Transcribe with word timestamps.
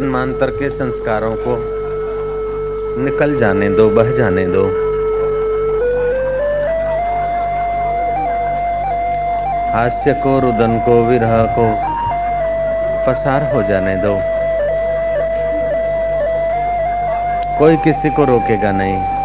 जन्मांतर 0.00 0.50
के 0.50 0.70
संस्कारों 0.70 1.36
को 1.38 1.54
निकल 3.04 3.36
जाने 3.36 3.68
दो, 3.68 3.90
बह 3.90 4.10
जाने 4.10 4.46
दो। 4.46 4.64
हास्य 9.72 10.14
को, 10.14 10.38
रुदन 10.38 10.82
को, 10.86 11.04
विरह 11.04 11.44
को 11.58 11.74
पसार 13.06 13.54
हो 13.54 13.62
जाने 13.62 13.96
दो। 13.96 14.18
कोई 17.58 17.76
किसी 17.76 18.10
को 18.10 18.24
रोकेगा 18.24 18.72
नहीं। 18.72 19.17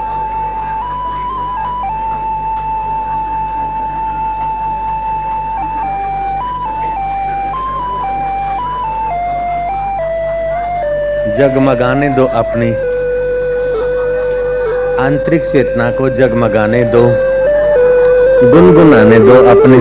जगमगाने 11.43 12.09
दो 12.09 12.25
अपनी। 12.25 12.71
आंतरिक 15.05 15.45
चेतना 15.45 15.91
को 15.91 16.09
जगमगाने 16.09 16.83
दो। 16.83 17.01
गुनगुनाने 18.51 19.19
दो 19.19 19.33
अपने। 19.33 19.77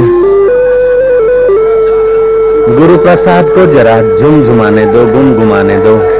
गुरु 2.77 2.99
प्रसाद 2.99 3.47
को 3.49 3.67
जरा 3.67 4.17
झुमझुमाने 4.17 4.87
दो, 4.87 5.07
गुनगुमाने 5.07 5.79
दो। 5.79 6.12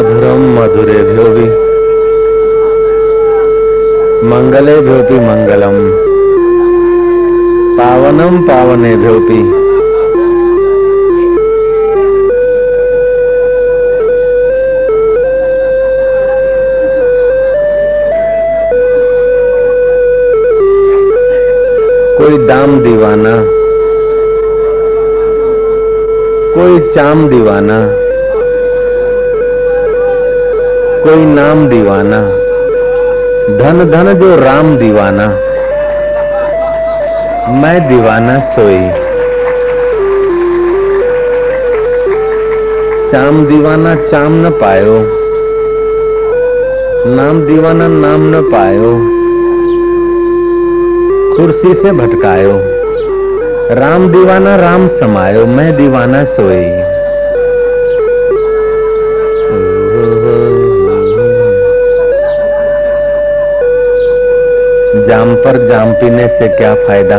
मधुरम 0.00 0.42
मधुरेभ्यो 0.56 1.24
भी 1.24 1.46
मंगलेभ्यो 4.28 4.94
भी 5.08 5.18
मंगलम 5.26 5.76
पावनम 7.78 8.40
पावनेभ्यो 8.48 9.12
भी 9.18 9.40
कोई 22.18 22.46
दाम 22.46 22.80
दीवाना, 22.80 23.36
कोई 26.54 26.88
चाम 26.94 27.28
दीवाना। 27.28 27.99
कोई 31.00 31.24
नाम 31.24 31.68
दीवाना। 31.68 32.20
धन 33.58 33.90
धन 33.90 34.14
जो 34.14 34.36
राम 34.36 34.78
दीवाना। 34.78 35.26
मैं 37.50 37.88
दीवाना 37.88 38.40
सोई। 38.40 38.78
चाम 43.10 43.46
दीवाना 43.46 43.94
चाम 43.94 44.46
न 44.46 44.50
पायो। 44.50 44.98
नाम 47.16 47.42
दीवाना 47.42 47.88
नाम 47.88 48.20
न 48.34 48.42
पायो। 48.42 48.92
कुर्सी 51.36 51.74
से 51.74 51.92
भटकायो। 51.92 52.52
राम 53.74 54.12
दीवाना 54.12 54.56
राम 54.56 54.88
समायो। 54.88 55.46
मैं 55.46 55.76
दीवाना 55.76 56.24
सोई। 56.24 56.89
जाम 65.10 65.34
पर 65.34 65.66
जाम 65.68 65.92
पीने 65.92 66.28
से 66.28 66.48
क्या 66.48 66.74
फ़ायदा? 66.74 67.16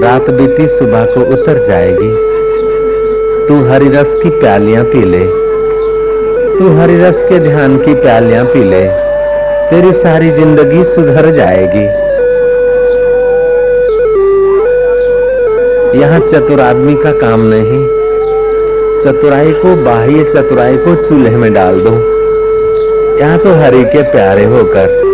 रात 0.00 0.30
बीती, 0.30 0.68
सुबह 0.68 1.04
को 1.04 1.20
उतर 1.20 1.66
जाएगी। 1.66 2.08
तू 3.48 3.70
हरी 3.70 3.88
रस 3.88 4.14
की 4.22 4.30
प्यालियाँ 4.30 4.84
पी 4.84 5.04
ले। 5.04 5.24
तू 6.58 6.80
हरी 6.80 6.96
रस 6.96 7.22
के 7.22 7.38
ध्यान 7.38 7.78
की 7.78 7.94
प्यालियाँ 7.94 8.44
पी 8.44 8.64
ले। 8.64 8.82
तेरी 9.70 9.92
सारी 9.92 10.30
ज़िंदगी 10.30 10.84
सुधर 10.84 11.30
जाएगी। 11.30 11.86
यहाँ 16.00 16.20
चतुर 16.20 16.60
आदमी 16.60 16.94
का 16.94 17.12
काम 17.12 17.40
नहीं। 17.54 17.86
चतुराई 19.04 19.52
को 19.52 19.84
बाह्य, 19.84 20.24
चतुराई 20.24 20.76
को 20.76 20.94
चूल्हे 20.94 21.36
में 21.36 21.54
डाल 21.54 21.80
दो। 21.80 21.96
यहाँ 23.20 23.38
तो 23.38 23.54
हरि 23.54 23.84
के 23.84 24.02
प्यारे 24.02 24.44
होकर। 24.44 25.05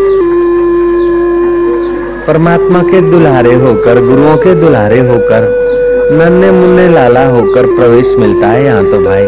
परमात्मा 2.27 2.83
के 2.83 3.01
दुल्हारे 3.01 3.55
होकर, 3.55 4.01
गुरुओं 4.01 4.37
के 4.37 4.55
दुल्हारे 4.55 4.99
होकर 4.99 5.47
नन्हे 6.13 6.51
मुन्ने 6.51 6.89
लाला 6.89 7.25
होकर 7.27 7.67
प्रवेश 7.67 8.15
मिलता 8.19 8.49
है 8.49 8.65
यहाँ 8.65 8.85
तो 8.85 8.99
भाई। 9.05 9.25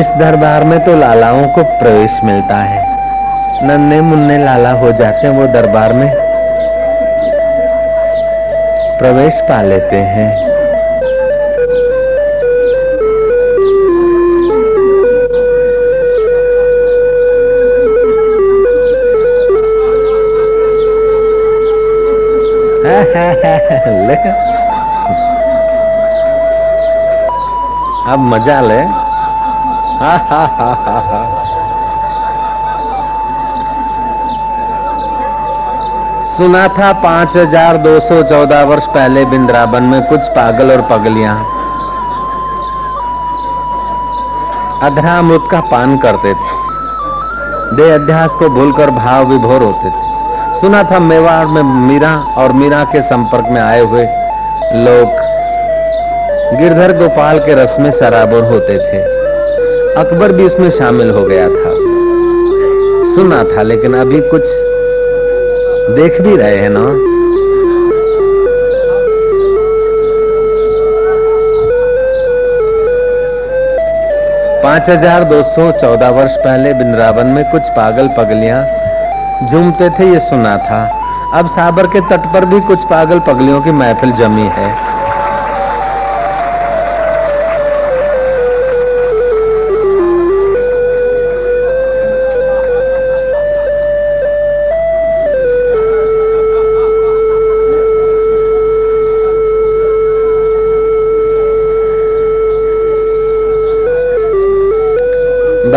इस 0.00 0.10
दरबार 0.18 0.64
में 0.64 0.78
तो 0.84 0.96
लालाओं 0.96 1.46
को 1.48 1.62
प्रवेश 1.80 2.20
मिलता 2.24 2.56
है। 2.56 2.86
नन्हे 3.62 4.00
मुन्ने 4.00 4.38
लाला 4.44 4.72
हो 4.72 4.92
जाते 4.92 5.26
हैं 5.26 5.34
वो 5.34 5.46
दरबार 5.46 5.92
में। 5.92 6.27
प्रवेश 8.98 9.40
पा 9.48 9.60
लेते 9.62 9.96
हैं। 10.14 10.28
अब 28.12 28.18
मज़ा 28.32 28.60
ले। 28.60 28.80
हा 30.00 30.16
हा 30.30 30.44
हा 30.58 30.72
हा 30.84 30.98
हा। 31.10 31.37
सुना 36.38 36.66
था 36.68 36.92
पाँच 37.02 37.36
हज़ार 37.36 37.76
दो 37.76 37.92
सौ 38.00 38.22
चौदह 38.22 38.62
वर्ष 38.64 38.84
पहले 38.86 39.24
बिंद्रावन 39.24 39.82
में 39.82 40.02
कुछ 40.06 40.26
पागल 40.28 40.70
और 40.72 40.82
पगलियाँ। 40.90 41.34
अधरामृत 44.82 45.48
का 45.50 45.60
पान 45.70 45.96
करते 45.98 46.34
थे। 46.34 46.56
दे 47.76 47.90
अध्यास 47.92 48.36
को 48.38 48.48
भूलकर 48.50 48.90
भाव 48.90 49.26
विभोर 49.26 49.62
होते 49.62 49.90
थे। 49.90 50.60
सुना 50.60 50.82
था 50.82 50.98
मेवाड़ 51.00 51.46
में 51.46 51.62
मीरा 51.62 52.14
और 52.36 52.52
मीरा 52.52 52.84
के 52.92 53.02
संपर्क 53.02 53.50
में 53.50 53.60
आए 53.60 53.80
हुए 53.80 54.06
लोग 54.76 55.26
गिरधर 56.60 56.96
गोपाल 56.98 57.38
के 57.38 57.54
रस 57.54 57.76
में 57.80 57.90
सराबोर 57.90 58.44
होते 58.44 58.78
थे। 58.78 59.02
अकबर 59.96 60.32
भी 60.32 60.46
इसमें 60.46 60.70
शामिल 60.70 61.10
हो 61.10 61.24
गया 61.24 61.48
था। 61.48 61.76
सुना 63.14 63.44
था, 63.44 63.62
लेकिन 63.62 64.00
अभी 64.00 64.20
कुछ 64.30 64.42
देख 65.90 66.20
भी 66.22 66.36
रहे 66.36 66.56
हैं 66.56 66.70
ना। 66.70 66.80
पाँच 74.62 74.88
हज़ार 74.90 75.24
दो 75.24 75.42
सौ 75.44 75.70
चौदह 75.72 76.08
वर्ष 76.10 76.36
पहले 76.36 76.72
बिंद्रावन 76.74 77.26
में 77.26 77.44
कुछ 77.44 77.68
पागल 77.76 78.08
पगलियाँ 78.18 78.62
झूमते 79.46 79.90
थे, 79.90 80.10
ये 80.12 80.20
सुना 80.20 80.56
था। 80.58 80.82
अब 81.34 81.48
साबर 81.48 81.86
के 81.86 82.00
तट 82.10 82.26
पर 82.32 82.44
भी 82.44 82.60
कुछ 82.66 82.84
पागल 82.84 83.18
पगलियों 83.26 83.60
की 83.62 83.72
महफिल 83.72 84.12
जमी 84.12 84.48
है। 84.50 84.87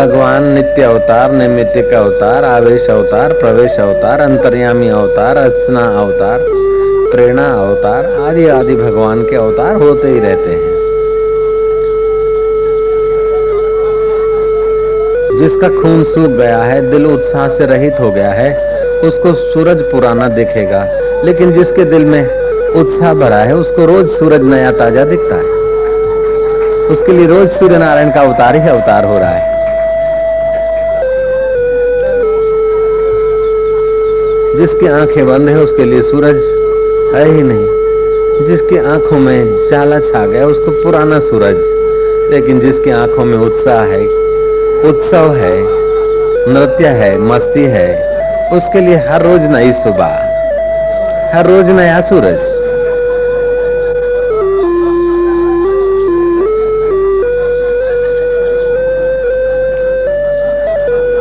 भगवान 0.02 0.44
नित्य 0.44 0.82
अवतार, 0.82 1.32
नैमित्तिक 1.32 1.92
अवतार, 1.94 2.44
आवेश 2.44 2.86
अवतार, 2.90 3.32
प्रवेश 3.32 3.76
अवतार, 3.80 4.20
अंतर्यामी 4.20 4.88
अवतार 4.88 5.36
अर्चना 5.36 5.84
अवतार, 6.00 6.38
प्रेरणा 7.12 7.44
अवतार 7.52 8.06
आदि 8.28 8.48
आदि 8.48 8.74
भगवान 8.76 9.22
के 9.22 9.36
अवतार 9.36 9.74
होते 9.74 10.08
ही 10.08 10.18
रहते 10.18 10.50
हैं। 10.50 10.72
जिसका 15.38 15.68
खून 15.68 16.04
सूख 16.04 16.30
गया 16.30 16.58
है, 16.58 16.90
दिल 16.90 17.06
उत्साह 17.06 17.48
से 17.48 17.66
रहित 17.66 18.00
हो 18.00 18.10
गया 18.10 18.30
है, 18.30 18.50
उसको 19.00 19.32
सूरज 19.34 19.82
पुराना 19.82 20.28
दिखेगा, 20.28 20.84
लेकिन 21.24 21.52
जिसके 21.52 21.84
दिल 21.84 22.04
में 22.04 22.22
उत्साह 22.72 23.14
भरा 23.14 23.36
है, 23.36 23.56
उसको 23.56 23.86
रोज 23.86 24.10
सूरज 24.10 24.42
नया 24.42 24.72
ताज़ा 24.72 25.04
दिखता 25.04 25.36
है। 25.36 25.60
उसके 26.88 27.12
लिए 27.12 27.26
रोज 27.26 27.48
सूर्य 27.50 27.78
नारायण 27.78 28.10
का 28.10 28.20
अवतार 28.20 28.56
ही 28.56 28.68
अवतार 28.68 29.04
हो 29.04 29.18
रहा 29.18 29.30
है। 29.30 29.51
जिसकी 34.56 34.86
आँखें 34.86 35.26
बंद 35.26 35.48
है, 35.48 35.56
उसके 35.56 35.84
लिए 35.84 36.02
सूरज 36.02 36.36
है 37.14 37.24
ही 37.24 37.42
नहीं। 37.42 38.46
जिसकी 38.46 38.78
आँखों 38.78 39.18
में 39.18 39.68
जाला 39.70 40.00
छा 40.00 40.26
गया, 40.26 40.46
उसको 40.46 40.70
पुराना 40.70 41.18
सूरज। 41.18 41.56
लेकिन 42.32 42.60
जिसकी 42.60 42.90
आँखों 42.90 43.24
में 43.24 43.38
उत्साह 43.38 43.82
है, 43.82 44.06
उत्सव 44.88 45.34
है, 45.34 45.54
नृत्य 46.48 46.86
है, 46.86 47.18
मस्ती 47.18 47.64
है, 47.64 47.88
उसके 48.52 48.80
लिए 48.80 48.96
हर 48.96 49.22
रोज 49.22 49.42
नई 49.42 49.72
सुबह, 49.72 50.18
हर 51.34 51.46
रोज 51.46 51.70
नया 51.70 52.00
सूरज। 52.00 52.51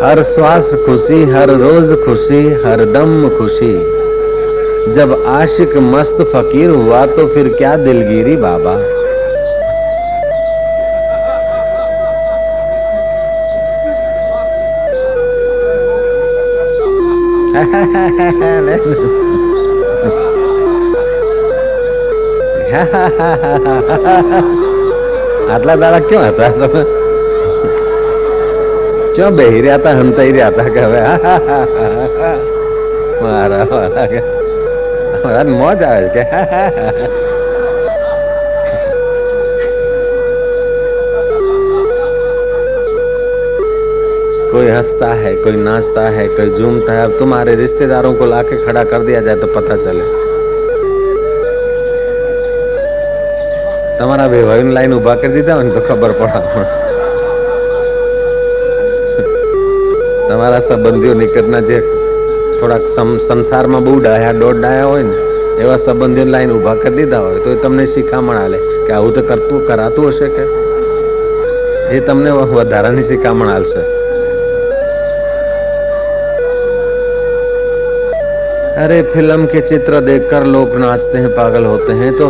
हर 0.03 0.23
श्वास 0.23 0.71
खुशी 0.87 1.23
हर 1.31 1.51
रोज 1.61 1.95
खुशी 2.05 2.43
हर 2.65 2.85
दम 2.93 3.15
खुशी 3.39 3.73
जब 4.95 5.15
आशिक 5.29 5.77
मस्त 5.87 6.21
फकीर 6.35 6.71
हुआ 6.73 7.07
तो 7.15 7.27
फिर 7.29 7.49
क्या 7.57 7.77
दिलगिरी 7.79 8.37
बाबा 8.45 8.77
આટલા 25.51 25.77
દાડા 25.83 26.01
ક્યાં 26.09 26.29
હતા 26.31 26.49
તમે 26.61 27.00
ચો 29.17 29.31
બેહી 29.33 29.63
રહ્યા 29.63 29.79
હતા 29.79 29.95
હંતાઈ 29.95 30.33
રહ્યા 30.33 30.51
હતા 30.51 30.71
કે 30.71 30.81
હવે 30.83 31.01
મારા 33.23 33.65
મારા 33.71 34.07
કે 34.09 34.21
મારા 35.23 35.45
મોજ 35.55 35.81
આવે 35.85 36.09
કે 36.15 36.23
कोई 44.51 44.69
हंसता 44.69 45.09
है 45.15 45.35
कोई 45.39 45.57
नाचता 45.63 46.03
है 46.11 46.29
कोई 46.37 46.51
झूमता 46.51 46.93
है 46.93 47.03
अब 47.05 47.19
तुम्हारे 47.19 47.55
रिश्तेदारों 47.57 48.15
को 48.15 48.27
लाके 48.27 48.65
खड़ा 48.65 48.85
कर 48.93 49.03
दिया 49.03 49.21
जाए 49.27 49.37
तो 49.37 49.49
पता 49.57 49.77
चले 49.79 50.07
તમારા 53.99 54.29
ભાઈ 54.31 54.65
લાઈન 54.71 54.95
ઉભા 54.95 55.17
કરી 55.17 55.33
દીધા 55.35 55.55
હોય 55.55 55.69
ને 55.69 55.75
તો 55.75 55.83
ખબર 55.85 56.13
પડે 56.19 56.80
તમારા 60.31 60.61
સંબંધીઓ 60.61 61.15
નિકટના 61.23 61.65
જે 61.69 61.79
થોડાક 62.59 62.87
સંસારમાં 63.27 63.87
બહુ 63.87 63.97
ડાયા 63.99 64.39
દોઢ 64.43 64.61
ડાયા 64.61 64.87
હોય 64.87 65.09
ને 65.09 65.17
એવા 65.65 65.77
સંબંધીઓ 65.79 66.31
લાઈન 66.33 66.55
ઉભા 66.55 66.77
કરી 66.77 66.97
દીધા 66.97 67.25
હોય 67.27 67.45
તો 67.45 67.59
તમને 67.63 67.85
શિખામણ 67.93 68.41
આલે 68.43 68.59
કે 68.87 68.97
આવું 68.97 69.13
તો 69.19 69.29
કરતું 69.29 69.69
કરાતું 69.69 70.09
હશે 70.11 70.29
કે 70.37 70.45
એ 71.91 72.01
તમને 72.09 72.33
વધારાની 72.55 73.07
શિખામણ 73.13 73.53
આલશે 73.53 73.85
अरे 78.79 78.97
फिल्म 79.05 79.47
के 79.47 79.61
चित्र 79.63 80.01
देखकर 80.03 80.45
लोग 80.47 80.75
नाचते 80.79 81.19
हैं 81.19 81.29
पागल 81.31 81.65
होते 81.65 81.93
हैं 81.93 82.11
तो 82.13 82.27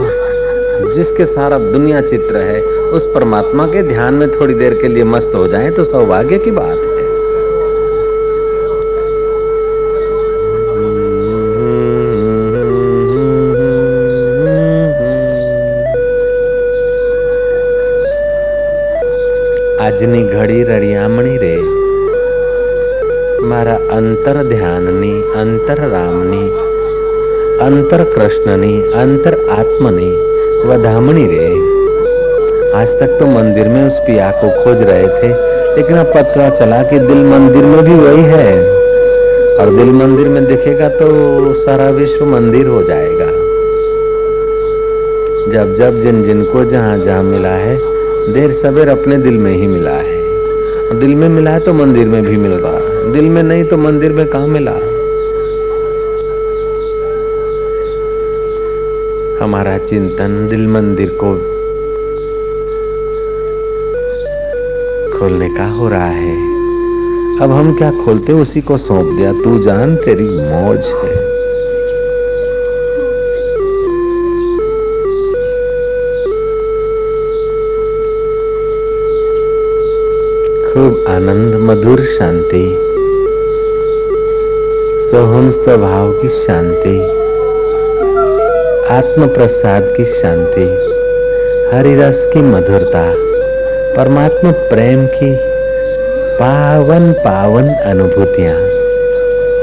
जिसके 0.95 1.27
सारा 1.27 1.59
दुनिया 1.61 2.01
चित्र 2.03 2.43
है 2.43 2.61
उस 2.91 3.07
परमात्मा 3.15 3.67
के 3.67 3.83
ध्यान 3.83 4.15
में 4.15 4.29
थोड़ी 4.31 4.55
देर 4.55 4.75
के 4.83 4.89
लिए 4.89 5.05
मस्त 5.07 5.35
हो 5.35 5.47
जाए 5.49 5.71
तो 5.71 5.85
सौभाग्य 5.85 6.39
की 6.39 6.51
बात 6.53 6.79
है 6.79 6.90
આજની 20.01 20.21
ઘડી 20.35 20.61
રળિયામણી 20.69 21.33
રે 21.43 21.55
મારા 23.51 23.75
અંતર 23.97 24.37
ધ્યાનની 24.53 25.17
અંતર 25.43 25.81
રામની 25.95 26.47
अंतर 27.59 28.03
कृष्णनी 28.05 28.73
अंतर 28.95 29.35
आत्मनी 29.51 30.09
वधामणी 30.65 31.25
रे 31.27 31.47
आज 32.75 32.93
तक 33.01 33.17
तो 33.21 33.27
मंदिर 33.27 33.69
में 33.69 33.83
उस 33.83 33.99
पिया 34.07 34.31
को 34.41 34.51
खोज 34.57 34.83
रहे 34.83 35.07
थे 35.15 35.31
लेकिन 35.77 35.97
अब 35.97 36.13
पता 36.17 36.49
चला 36.51 36.83
कि 36.91 36.99
दिल 37.07 37.25
मंदिर 37.25 37.65
में 37.65 37.83
भी 37.85 37.95
वही 37.95 38.23
है 38.25 38.53
और 39.57 39.75
दिल 39.77 39.93
मंदिर 39.95 40.29
में 40.29 40.45
दिखेगा 40.47 40.89
तो 40.99 41.09
सारा 41.63 41.89
विश्व 41.99 42.25
मंदिर 42.27 42.67
हो 42.67 42.83
जाएगा 42.83 43.31
जब 45.53 45.75
जब 45.75 46.01
जिन 46.03 46.23
जिनको 46.25 46.65
जहां 46.67 47.01
जहां 47.03 47.23
मिला 47.25 47.55
है 47.59 47.77
देर 48.34 48.52
सवेर 48.52 48.90
अपने 48.90 49.18
दिल 49.18 49.38
में 49.38 49.52
ही 49.52 49.68
मिला 49.68 49.92
है। 49.92 51.00
दिल 51.00 51.16
में 51.16 51.30
मिला 51.30 51.52
है 51.52 51.60
तो 51.60 51.74
मंदिर 51.74 52.08
में 52.08 52.22
भी 52.24 52.38
मिल 52.38 52.52
रहा 52.52 52.72
है। 52.72 53.12
दिल 53.12 53.26
में 53.26 53.44
नहीं 53.44 53.64
तो 53.64 53.78
मंदिर 53.78 54.12
में 54.12 54.26
कहा 54.28 54.48
मिला? 54.48 54.72
हमारा 59.44 59.78
चिंतन 59.78 60.48
दिल 60.50 60.68
मंदिर 60.68 61.10
को 61.24 61.34
खोलने 65.20 65.50
का 65.50 65.66
हो 65.66 65.90
रहा 65.90 66.08
है। 66.08 66.36
अब 67.42 67.52
हम 67.52 67.74
क्या 67.78 67.92
खोलते, 68.06 68.34
उसी 68.34 68.62
को 68.62 68.78
सौंप 68.78 69.18
दिया। 69.18 69.34
तू 69.34 69.60
जान 69.60 69.96
तेरी 69.96 70.24
मौज 70.24 70.86
है। 70.86 71.21
खूब 80.92 81.06
आनंद, 81.08 81.56
मधुर 81.56 82.02
शांति। 82.02 82.76
सोहम 85.10 85.52
स्वभाव 85.52 86.12
की 86.14 86.28
शांति। 86.28 87.00
आत्म 88.94 89.28
प्रसाद 89.28 89.94
की 89.98 90.06
शांति। 90.06 90.64
हरि 91.74 91.96
रस 91.96 92.30
की 92.34 92.40
मधुरता। 92.40 93.14
परमात्मा 93.96 94.52
प्रेम 94.52 95.08
की 95.08 95.38
पावन 96.40 97.14
पावन 97.14 97.70
अनुभूतियाँ। 97.70 98.60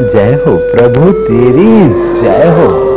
जय 0.09 0.41
हो 0.47 0.57
प्रभु 0.57 1.13
तेरी, 1.13 1.89
जय 2.21 2.49
हो। 2.49 2.88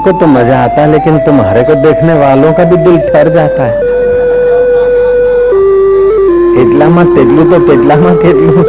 तुमको 0.00 0.12
तो 0.20 0.26
मजा 0.28 0.58
आता 0.60 0.82
है 0.82 0.90
लेकिन 0.92 1.18
तुम्हारे 1.26 1.62
को 1.64 1.74
देखने 1.82 2.14
वालों 2.20 2.52
का 2.54 2.64
भी 2.70 2.76
दिल 2.86 2.98
ठहर 3.08 3.28
जाता 3.34 3.64
है 3.64 3.84
એટલામાં 6.60 7.08
તેટલું 7.14 7.48
તો 7.48 7.56
તેટલામાં 7.68 8.18
કેટલું 8.18 8.68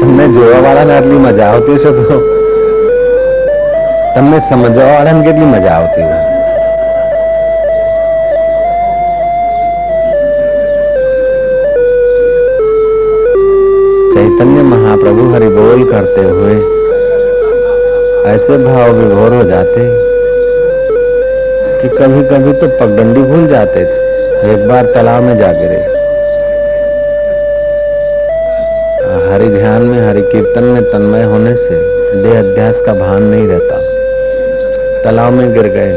તમને 0.00 0.26
જોવા 0.34 0.60
વાળાને 0.66 0.92
આટલી 0.96 1.22
મજા 1.24 1.48
આવતી 1.48 1.78
છે 1.84 1.92
તો 1.98 2.18
તમને 4.14 4.38
સમજવા 4.50 4.86
વાળાને 4.90 5.24
કેટલી 5.24 5.50
મજા 5.54 5.74
આવતી 5.78 6.04
હોય 6.04 6.20
चैतन्य 14.14 14.62
महाप्रभु 14.70 15.22
हरि 15.32 15.48
बोल 15.52 15.84
करते 15.90 16.24
हुए 16.30 16.56
ऐसे 18.27 18.57
भाव 18.57 18.91
विभोर 18.91 19.33
हो 19.33 19.43
जाते 19.43 19.81
कि 21.81 21.89
कभी 21.97 22.23
कभी 22.23 22.53
तो 22.53 22.67
पगडंडी 22.67 23.21
भूल 23.21 23.47
जाते 23.47 23.85
थे। 23.85 24.07
एक 24.53 24.67
बार 24.67 24.85
तालाब 24.85 25.23
में 25.23 25.37
जा 25.37 25.51
गिरे। 25.51 25.97
हरि 29.27 29.47
ध्यान 29.47 29.81
में, 29.81 30.09
हरि 30.09 30.21
कीर्तन 30.21 30.63
में 30.63 30.83
तन्मय 30.83 31.23
होने 31.23 31.55
से 31.55 31.75
देह 32.23 32.39
अध्यास 32.39 32.81
का 32.81 32.93
भान 32.93 33.23
नहीं 33.23 33.47
रहता। 33.47 33.77
तालाब 35.03 35.33
में 35.33 35.53
गिर 35.53 35.67
गए। 35.67 35.93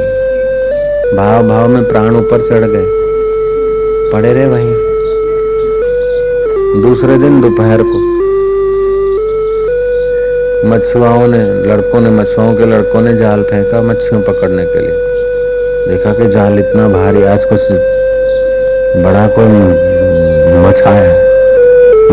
भाव 1.16 1.48
भाव 1.48 1.68
में 1.68 1.84
प्राण 1.84 2.16
ऊपर 2.16 2.38
चढ़ 2.38 2.64
गए। 2.68 2.86
पड़े 4.12 4.32
रहे 4.32 4.46
वहीं। 4.46 4.74
दूसरे 6.82 7.18
दिन 7.18 7.40
दोपहर 7.40 7.82
को 7.82 8.09
मछुआओं 10.64 11.26
ने, 11.26 11.70
लड़कों 11.70 12.00
ने 12.00 12.10
मछुआओं 12.10 12.54
के 12.54 12.66
लड़कों 12.66 13.00
ने 13.00 13.16
जाल 13.16 13.42
फेंका 13.42 13.82
मच्छियों 13.82 14.22
पकड़ने 14.22 14.66
के 14.66 14.78
लिए। 14.78 14.92
देखा 15.88 16.12
कि 16.12 16.28
जाल 16.28 16.58
इतना 16.58 16.88
भारी, 16.88 17.22
आज 17.22 17.44
कुछ 17.44 17.60
बड़ा 19.04 19.26
कोई 19.26 19.44
मछ 20.64 20.82
आया 20.82 21.16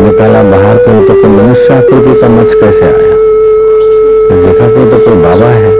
निकाला 0.00 0.42
बाहर 0.42 0.76
तो 0.76 1.08
तो 1.08 1.14
कोई 1.14 1.30
मनुष्य 1.30 1.74
आकृति 1.74 2.20
का 2.20 2.28
मछ 2.28 2.54
कैसे 2.54 2.82
आया? 2.82 3.16
देखा 4.46 4.68
कि 4.68 4.90
तो 4.90 5.04
कोई 5.04 5.22
बाबा 5.22 5.46
है। 5.46 5.72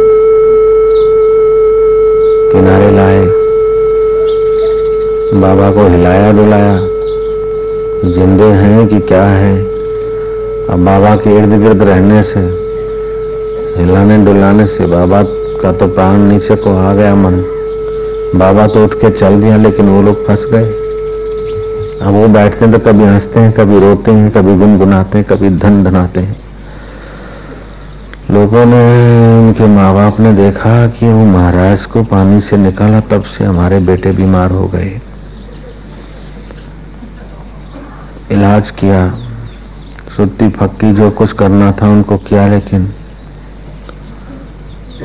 किनारे 2.53 2.97
लाए। 2.97 3.25
बाबा 5.41 5.71
को 5.71 5.97
हिलाया 5.97 6.33
डुलाया 6.33 6.79
जिंदे 8.05 8.45
हैं 8.45 8.89
कि 8.89 9.01
क्या 9.01 9.25
है? 9.25 9.68
अब 10.71 10.85
बाबा 10.85 11.17
के 11.17 11.31
इर्द 11.31 11.53
गिर्द 11.63 11.83
रहने 11.83 12.23
से, 12.23 12.41
हिलाने 13.77 14.25
डुलाने 14.25 14.67
से 14.67 14.87
बाबा 14.87 15.23
का 15.63 15.73
तो 15.73 15.89
प्राण 15.89 16.17
नीचे 16.19 16.57
को 16.57 16.77
आ 16.79 16.95
गया 16.95 17.15
मन। 17.15 17.35
बाबा 18.37 18.67
तो 18.67 18.85
उठ 18.85 18.95
के 18.95 19.11
चल 19.11 19.41
दिया, 19.41 19.57
लेकिन 19.57 19.89
वो 19.89 20.03
लोग 20.03 20.27
फंस 20.27 20.47
गए। 20.53 20.65
अब 22.03 22.15
वो 22.15 22.29
बैठते 22.29 22.65
हैं 22.65 22.73
तो 22.75 22.91
कभी 22.91 23.05
हँसते 23.05 23.41
हैं, 23.41 23.53
कभी 23.53 23.79
रोते 23.79 24.11
हैं, 24.11 24.31
कभी 24.31 24.59
गुनगुनाते 24.59 25.19
हैं, 25.19 25.27
कभी 25.27 25.51
धन 25.51 25.85
धनाते 25.85 26.21
हैं। 26.21 26.37
लोगों 28.31 28.67
ने, 28.67 28.83
उनके 29.41 29.67
माँ 29.67 29.95
बाप 29.95 30.21
ने 30.21 30.33
देखा 30.33 30.87
कि 30.87 31.07
वो 31.07 31.25
महाराज 31.25 31.87
को 31.87 32.03
पानी 32.03 32.41
से 32.41 32.57
निकाला, 32.57 33.01
तब 33.01 33.23
से 33.23 33.45
हमारे 33.45 33.79
बेटे 33.79 34.13
बीमार 34.13 34.51
हो 34.51 34.67
गए। 34.67 35.01
इलाज 38.31 38.71
किया। 38.71 39.27
सुत्ती 40.19 40.49
फक्की, 40.51 40.93
जो 40.93 41.11
कुछ 41.11 41.33
करना 41.33 41.71
था 41.73 41.89
उनको 41.89 42.17
किया, 42.19 42.47
लेकिन 42.49 42.87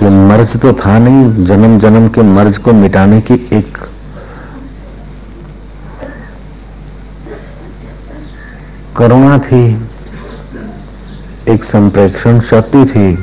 ये 0.02 0.10
मर्ज 0.10 0.56
तो 0.62 0.72
था 0.76 0.98
नहीं 1.00 1.46
जन्म 1.46 1.78
जन्म 1.80 2.08
के 2.10 2.22
मर्ज 2.30 2.58
को 2.58 2.74
मिटाने 2.74 3.20
की 3.22 3.34
एक 3.54 3.78
करुणा 8.98 9.38
थी, 9.42 9.64
एक 11.48 11.64
संप्रेक्षण 11.66 12.40
शक्ति 12.50 12.86
थी। 12.86 13.14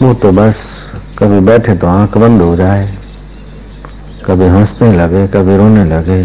वो 0.00 0.14
तो 0.14 0.32
बस, 0.32 0.66
कभी 1.18 1.40
बैठे 1.46 1.76
तो 1.76 1.86
आँख 1.86 2.18
बंद 2.18 2.42
हो 2.42 2.56
जाए, 2.56 2.90
कभी 4.26 4.48
हंसने 4.48 4.92
लगे, 4.96 5.26
कभी 5.28 5.56
रोने 5.56 5.84
लगे, 5.86 6.24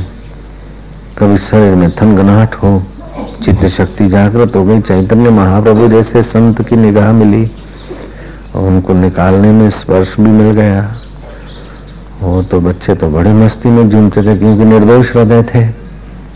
कभी 1.18 1.38
शरीर 1.44 1.76
में 1.76 1.90
थनगनाहट 1.92 2.56
हो। 2.56 2.82
चित्त 3.36 3.66
शक्ति 3.68 4.08
जागृत 4.08 4.56
हो 4.56 4.64
गई। 4.66 4.82
चैतन्य 4.82 5.30
महाप्रभु 5.30 5.88
जैसे 5.88 6.22
संत 6.24 6.62
की 6.62 6.76
निगाह 6.76 7.12
मिली 7.14 7.50
और 8.56 8.68
उनको 8.68 8.94
निकालने 8.94 9.52
में 9.52 9.70
स्पर्श 9.70 10.16
भी 10.20 10.30
मिल 10.30 10.52
गया। 10.52 10.96
वो 12.22 12.42
तो 12.42 12.60
बच्चे 12.62 12.96
तो 12.96 13.10
बड़े 13.10 13.34
मस्ती 13.34 13.70
में 13.70 13.90
झूमते 13.90 14.22
थे, 14.22 14.38
क्योंकि 14.38 14.66
निर्दोष 14.66 15.16
हृदय 15.16 15.44
थे। 15.44 15.66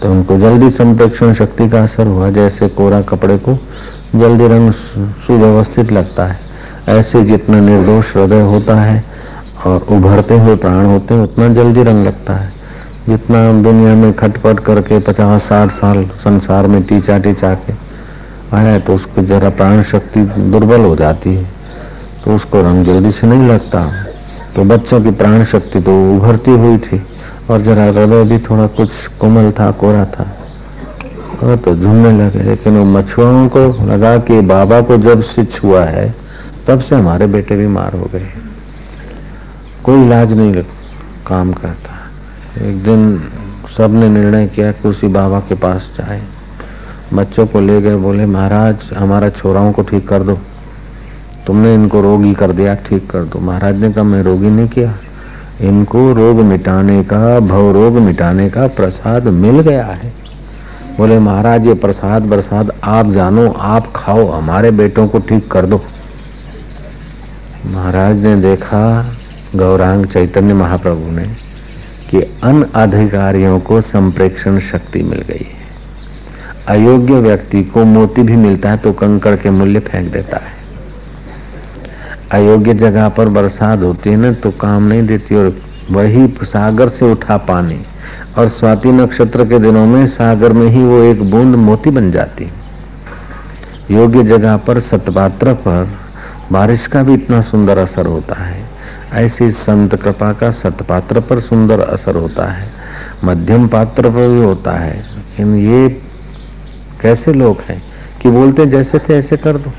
तो 0.02 0.12
उनको 0.12 0.38
जल्दी 0.38 0.70
संप्रेक्षण 0.70 1.34
शक्ति 1.34 1.70
का 1.70 1.84
असर 1.84 2.08
हुआ, 2.08 2.30
जैसे 2.30 2.68
कोरा 2.70 3.02
कपड़े 3.02 3.38
को 3.38 3.58
जल्दी 4.16 4.48
रंग 4.48 4.72
सुव्यवस्थित 4.72 5.92
लगता 5.92 6.26
है। 6.26 6.40
ऐसे 6.90 7.24
जितना 7.24 7.60
निर्दोष 7.60 8.16
हृदय 8.16 8.42
होता 8.42 8.76
है 8.76 9.04
और 9.66 9.86
उभरते 9.90 10.38
हुए 10.40 10.56
प्राण 10.56 10.86
होते 10.86 11.14
हैं, 11.14 11.22
उतना 11.22 11.48
जल्दी 11.54 11.84
रंग 11.84 12.06
लगता 12.06 12.34
है। 12.34 12.59
जितना 13.10 13.40
दुनिया 13.64 13.94
में 13.96 14.14
खटपट 14.14 14.60
करके 14.60 15.00
पचास, 15.00 15.44
साठ 15.44 15.72
साल 15.72 16.04
संसार 16.20 16.68
में 16.68 16.82
टीचा 16.84 17.18
टीचा 17.18 17.54
के 17.56 17.74
आया 18.56 18.80
तो 18.80 18.96
उसको 18.96 19.22
जरा 19.22 19.50
प्राण 19.50 19.82
शक्ति 19.84 20.22
दुर्बल 20.52 20.82
हो 20.82 20.96
जाती 20.96 21.34
है 21.36 21.46
तो 22.26 22.36
उसको 22.36 22.62
रंग 22.62 22.86
जल्दी 22.86 23.12
से 23.12 23.28
नहीं 23.28 23.48
लगता। 23.50 23.86
तो 24.56 24.64
बच्चों 24.64 25.02
की 25.02 25.12
प्राण 25.12 25.44
शक्ति 25.46 25.80
तो 25.80 25.92
उभरती 26.16 26.52
हुई 26.52 26.78
थी, 26.78 27.02
और 27.50 27.62
जरा 27.62 27.84
हृदय 27.84 28.24
भी 28.24 28.38
थोड़ा 28.40 28.68
कुछ 28.68 28.90
कोमल 29.20 29.52
था, 29.52 29.72
कोरा 29.72 30.06
था। 30.06 30.26
और 31.44 31.56
तो 31.56 31.76
झूमने 31.76 32.12
लगे, 32.14 32.44
लेकिन 32.44 32.78
वो 32.78 32.84
मछुआरों 32.86 33.48
को, 33.50 33.86
लगा 33.86 34.18
कि 34.18 34.42
बाबा 34.42 34.82
को 34.82 34.98
जब 34.98 35.22
स्विच 35.22 35.60
हुआ 35.64 35.84
है, 35.86 36.14
तब 36.68 36.80
से 36.80 36.96
हमारे 36.96 37.28
बेटे 37.28 37.58
बीमार 37.58 37.96
हो 37.96 38.10
गए। 38.14 38.28
कोई 39.84 40.06
इलाज 40.06 40.34
नहीं, 40.34 40.64
काम 41.28 41.54
करता। 41.54 41.99
एक 42.62 42.84
दिन 42.84 43.22
सबने 43.78 44.10
निर्णय 44.10 44.48
किया 44.48 44.72
कि 44.72 44.88
उसी 44.88 45.08
बाबा 45.08 45.40
के 45.40 45.56
पास 45.56 45.92
जाए। 45.98 46.22
बच्चों 47.14 47.48
को 47.48 47.60
ले 47.60 47.82
गए, 47.82 47.96
बोले, 47.96 48.26
महाराज, 48.26 48.76
हमारा 48.98 49.30
छोराओं 49.30 49.72
को 49.72 49.82
ठीक 49.82 50.08
कर 50.08 50.24
दो। 50.24 50.40
तुमने 51.48 51.74
इनको 51.74 52.02
रोगी 52.02 52.34
कर 52.34 52.52
दिया, 52.52 52.76
ठीक 52.76 53.10
कर 53.10 53.24
दो। 53.24 53.40
महाराज 53.40 53.76
ने 53.76 53.94
कहा, 53.94 54.04
मैं 54.04 54.24
रोगी 54.24 54.48
नहीं 54.48 54.68
किया। 54.68 54.94
इनको 55.62 56.14
रोग 56.14 56.38
मिटाने 56.38 57.04
का, 57.04 57.40
भव 57.40 57.72
रोग 57.72 57.94
मिटाने 57.94 58.50
का 58.50 58.68
प्रसाद 58.68 59.24
मिल 59.24 59.60
गया 59.60 59.86
है। 59.86 60.14
बोले, 60.98 61.20
महाराज, 61.20 61.66
ये 61.66 61.74
प्रसाद 61.74 62.22
बरसाद 62.22 62.72
आप 62.84 63.12
जानो, 63.12 63.52
आप 63.52 63.94
खाओ, 63.96 64.28
हमारे 64.28 64.72
बेटों 64.72 65.08
को 65.08 65.20
ठीक 65.20 65.52
कर 65.52 65.66
दो। 65.66 65.82
महाराज 67.66 68.16
ने 68.16 68.36
देखा 68.36 69.06
गौरांग 69.56 70.06
चैतन्य 70.06 70.54
महाप्रभु 70.54 71.12
ने 71.12 71.49
कि 72.10 72.22
अन 72.44 72.64
अधिकारियों 72.76 73.60
को 73.60 73.80
संप्रेक्षण 73.82 74.60
शक्ति 74.62 75.02
मिल 75.04 75.22
गई 75.22 75.46
है। 75.46 75.68
अयोग्य 76.68 77.20
व्यक्ति 77.20 77.64
को 77.64 77.84
मोती 77.86 78.22
भी 78.22 78.36
मिलता 78.36 78.70
है 78.72 78.78
तो 78.78 78.92
कंकड़ 78.94 79.36
के 79.36 79.50
मूल्य 79.50 79.80
फेंक 79.80 80.12
देता 80.12 80.38
है। 80.38 80.58
अयोग्य 82.32 82.74
जगह 82.74 83.08
पर 83.10 83.30
बरसात 83.30 83.80
होती 83.80 84.10
है 84.10 84.16
ना 84.16 84.32
तो 84.34 84.52
काम 84.62 84.84
नहीं 84.84 85.06
देती 85.08 85.36
और 85.36 85.56
वही 85.92 86.28
सागर 86.44 86.90
से 86.90 87.12
उठा 87.12 87.38
पानी। 87.48 87.80
और 88.38 88.50
स्वाति 88.50 88.92
नक्षत्र 88.92 89.46
के 89.46 89.60
दिनों 89.60 89.86
में 89.86 90.06
सागर 90.08 90.54
में 90.54 90.68
ही 90.68 90.84
वो 90.84 91.02
एक 91.04 91.22
बूंद 91.32 91.56
मोती 91.58 91.90
बन 91.90 92.12
जाती 92.12 92.50
योग्य 93.92 94.24
जगह 94.24 94.58
पर 94.58 94.80
सतपात्र 94.80 95.54
पर 95.58 95.98
बारिश 96.52 96.88
का 96.88 97.04
भी 97.04 97.14
इतना 97.14 97.42
सुंदर 97.42 97.78
असर 97.78 98.06
होता 98.06 98.36
है। 98.36 98.59
ऐसी 99.14 99.52
संत 99.52 99.96
कृपा 99.96 100.34
का 100.34 100.52
सतपात्र 100.52 101.20
पर 101.20 101.40
सुंदर 101.40 101.80
असर 101.80 102.16
होता 102.16 102.52
है, 102.52 102.70
मध्यम 103.24 103.68
पात्र 103.68 104.10
पर 104.10 104.28
भी 104.28 104.44
होता 104.44 104.72
है। 104.72 104.98
लेकिन 104.98 105.56
ये 105.56 105.90
कैसे 107.02 107.34
लोग 107.34 107.62
हैं 107.62 107.82
कि 108.22 108.30
बोलते 108.30 108.66
जैसे 108.66 109.00
थे, 109.00 109.14
ऐसे 109.14 109.38
कर 109.38 109.58
दो। 109.58 109.72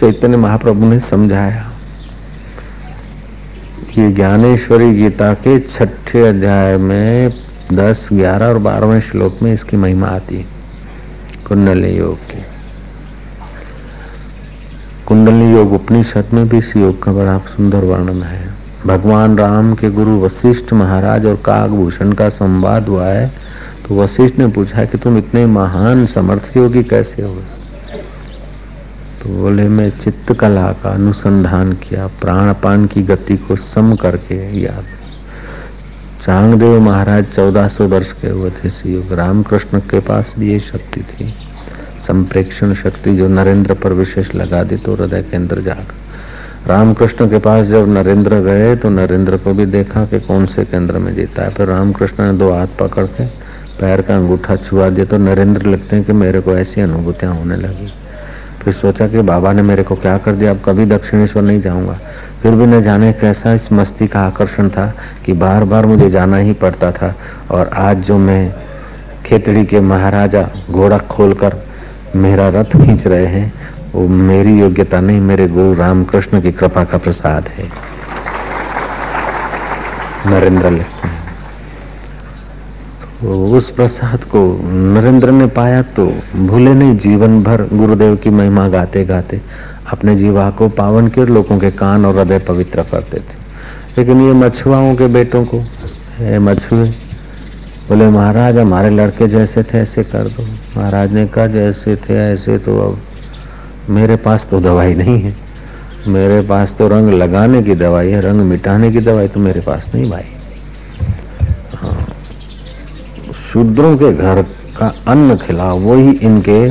चैतन्य 0.00 0.36
महाप्रभु 0.36 0.86
ने 0.86 1.00
समझाया 1.00 1.70
कि 3.94 4.12
ज्ञानेश्वरी 4.12 4.94
गीता 4.94 5.34
के 5.34 5.58
छठे 5.60 6.28
अध्याय 6.28 6.76
में 6.76 7.30
दस, 7.72 8.08
ग्यारह 8.12 8.46
और 8.46 8.58
बारहवें 8.58 9.00
श्लोक 9.00 9.38
में 9.42 9.52
इसकी 9.54 9.76
महिमा 9.76 10.06
आती 10.06 10.36
है, 10.36 10.46
कुंडली 11.48 11.96
योग 11.96 12.16
की। 12.16 12.51
कुंडली 15.12 15.50
योग 15.52 15.72
उपनिषद 15.72 16.28
में 16.34 16.48
भी 16.48 16.58
इस 16.58 16.70
योग 16.76 17.02
का 17.02 17.12
बड़ा 17.12 17.36
सुंदर 17.46 17.84
वर्णन 17.84 18.22
है। 18.22 18.46
भगवान 18.86 19.36
राम 19.38 19.74
के 19.74 19.90
गुरु 19.90 20.16
वशिष्ठ 20.20 20.72
महाराज 20.72 21.26
और 21.26 21.34
कागभूषण 21.44 22.12
का 22.12 22.28
संवाद 22.28 22.88
हुआ 22.88 23.06
है 23.06 23.26
तो 23.82 24.00
वशिष्ठ 24.00 24.38
ने 24.38 24.46
पूछा 24.48 24.84
कि 24.84 24.98
तुम 24.98 25.18
इतने 25.18 25.44
महान 25.48 26.06
समर्थ 26.06 26.56
योगी 26.56 26.82
कैसे 26.84 27.22
हो? 27.22 27.34
तो 29.22 29.28
बोले, 29.32 29.68
मैं 29.68 29.90
चित्त 29.98 30.32
कला 30.32 30.72
का 30.72 30.90
अनुसंधान 30.90 31.72
किया, 31.74 32.06
प्राणपान 32.20 32.86
की 32.86 33.02
गति 33.02 33.36
को 33.36 33.56
सम 33.58 33.94
करके 33.96 34.42
याद 34.60 34.84
चांगदेव 36.26 36.80
महाराज 36.80 37.26
चौदह 37.36 37.68
सौ 37.68 37.88
वर्ष 37.88 38.12
के 38.12 38.28
हुए 38.30 38.50
थे 38.52 38.92
युग 38.92 39.12
रामकृष्ण 39.12 39.80
के 39.90 40.00
पास 40.00 40.34
भी 40.38 40.52
ये 40.52 40.58
शक्ति 40.62 41.00
थी। 41.02 41.32
संप्रेक्षण 42.02 42.74
शक्ति 42.74 43.16
जो 43.16 43.28
नरेंद्र 43.30 43.74
पर 43.74 43.92
विशेष 43.92 44.34
लगा 44.34 44.62
दी 44.64 44.76
तो 44.76 44.94
हृदय 44.94 45.22
के 45.22 45.36
अंदर 45.36 45.60
जाग। 45.62 45.92
रामकृष्ण 46.68 47.28
के 47.30 47.38
पास 47.38 47.66
जब 47.66 47.88
नरेंद्र 47.88 48.40
गए 48.40 48.74
तो 48.76 48.88
नरेंद्र 48.90 49.36
को 49.36 49.54
भी 49.54 49.66
देखा 49.68 50.04
कि 50.06 50.20
कौन 50.20 50.46
से 50.46 50.64
केंद्र 50.64 50.98
में 50.98 51.14
जीता 51.14 51.42
है। 51.42 51.50
फिर 51.50 51.68
रामकृष्ण 51.68 52.24
ने 52.24 52.38
दो 52.38 52.50
हाथ 52.52 52.78
पकड़ 52.80 53.06
के 53.08 53.26
पैर 53.80 54.00
का 54.02 54.16
अंगूठा 54.16 54.56
छुआ 54.58 54.88
दिया 54.90 55.04
तो 55.06 55.18
नरेंद्र 55.18 55.66
लगते 55.66 55.96
हैं 55.96 56.04
कि 56.04 56.12
मेरे 56.14 56.40
को 56.40 56.56
ऐसी 56.56 56.80
अनुभूतियाँ 56.80 57.34
होने 57.34 57.56
लगी। 57.56 57.92
फिर 58.62 58.74
सोचा 58.74 59.08
कि 59.08 59.20
बाबा 59.22 59.52
ने 59.52 59.62
मेरे 59.62 59.82
को 59.82 59.94
क्या 59.96 60.16
कर 60.18 60.32
दिया, 60.32 60.50
अब 60.50 60.60
कभी 60.64 60.84
दक्षिणेश्वर 60.86 61.42
नहीं 61.42 61.60
जाऊँगा। 61.60 61.98
फिर 62.42 62.52
भी 62.52 62.66
न 62.66 62.82
जाने 62.82 63.12
कैसा 63.12 63.54
इस 63.54 63.72
मस्ती 63.72 64.06
का 64.06 64.20
आकर्षण 64.20 64.68
था 64.68 64.92
कि 65.24 65.32
बार 65.34 65.64
बार 65.64 65.86
मुझे 65.86 66.10
जाना 66.10 66.36
ही 66.36 66.52
पड़ता 66.52 66.90
था 66.92 67.14
और 67.50 67.68
आज 67.68 68.04
जो 68.04 68.18
मैं 68.18 68.54
खेतड़ी 69.24 69.64
के 69.66 69.80
महाराजा 69.80 70.48
घोड़ा 70.70 70.98
खोलकर 71.10 71.54
मेरा 72.16 72.48
रथ 72.50 72.76
खींच 72.76 73.06
रहे 73.06 73.26
हैं। 73.26 73.52
वो 73.94 74.06
मेरी 74.08 74.58
योग्यता 74.60 75.00
नहीं, 75.00 75.20
मेरे 75.20 75.48
गुरु 75.48 75.74
रामकृष्ण 75.74 76.40
की 76.40 76.52
कृपा 76.52 76.84
का 76.84 76.98
प्रसाद 76.98 77.48
है। 77.48 77.68
नरेंद्र 80.26 80.84
तो 83.20 83.44
उस 83.56 83.70
प्रसाद 83.70 84.24
को 84.24 84.40
नरेंद्र 84.94 85.30
ने 85.30 85.46
पाया 85.46 85.82
तो 85.96 86.06
भूले 86.36 86.74
नहीं, 86.74 86.96
जीवन 86.98 87.42
भर 87.42 87.62
गुरुदेव 87.72 88.16
की 88.16 88.30
महिमा 88.30 88.68
गाते 88.68 89.04
गाते 89.04 89.40
अपने 89.92 90.16
जीवा 90.16 90.50
को 90.50 90.68
पावन 90.68 91.08
के 91.08 91.24
लोगों 91.26 91.58
के 91.58 91.70
कान 91.70 92.04
और 92.04 92.18
हृदय 92.18 92.38
पवित्र 92.38 92.82
करते 92.82 93.18
थे। 93.18 93.40
लेकिन 93.98 94.20
ये 94.20 94.32
मछुआओं 94.32 94.94
के 94.96 95.06
बेटों 95.06 95.44
को 95.44 95.60
मछुए 96.40 96.92
बोले, 97.88 98.06
महाराज, 98.06 98.58
हमारे 98.58 98.90
लड़के 98.90 99.28
जैसे 99.28 99.62
थे, 99.62 99.78
ऐसे 99.78 100.02
कर 100.02 100.28
दो। 100.28 100.42
महाराज 100.76 101.12
ने 101.12 101.26
कहा, 101.26 101.46
जैसे 101.46 101.96
थे, 101.96 102.32
ऐसे 102.32 102.58
तो 102.58 102.78
अब 102.78 102.98
मेरे 103.90 104.16
पास 104.16 104.46
तो 104.50 104.60
दवाई 104.60 104.94
नहीं 104.94 105.20
है। 105.20 105.34
मेरे 106.08 106.40
पास 106.40 106.74
तो 106.78 106.88
रंग 106.88 107.10
लगाने 107.10 107.62
की 107.62 107.74
दवाई 107.74 108.10
है, 108.10 108.20
रंग 108.20 108.40
मिटाने 108.40 108.90
की 108.90 109.00
दवाई 109.00 109.28
तो 109.28 109.40
मेरे 109.40 109.60
पास 109.60 109.90
नहीं 109.94 110.10
भाई। 110.10 110.24
हाँ। 111.74 112.06
शूद्रों 113.52 113.96
के 113.98 114.12
घर 114.12 114.42
का 114.76 114.92
अन्न 115.08 115.36
खिलाओ, 115.36 115.78
वही 115.78 116.10
इनके 116.10 116.66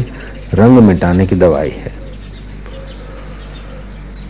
रंग 0.53 0.77
मिटाने 0.77 1.27
की 1.27 1.35
दवाई 1.35 1.69
है। 1.69 2.00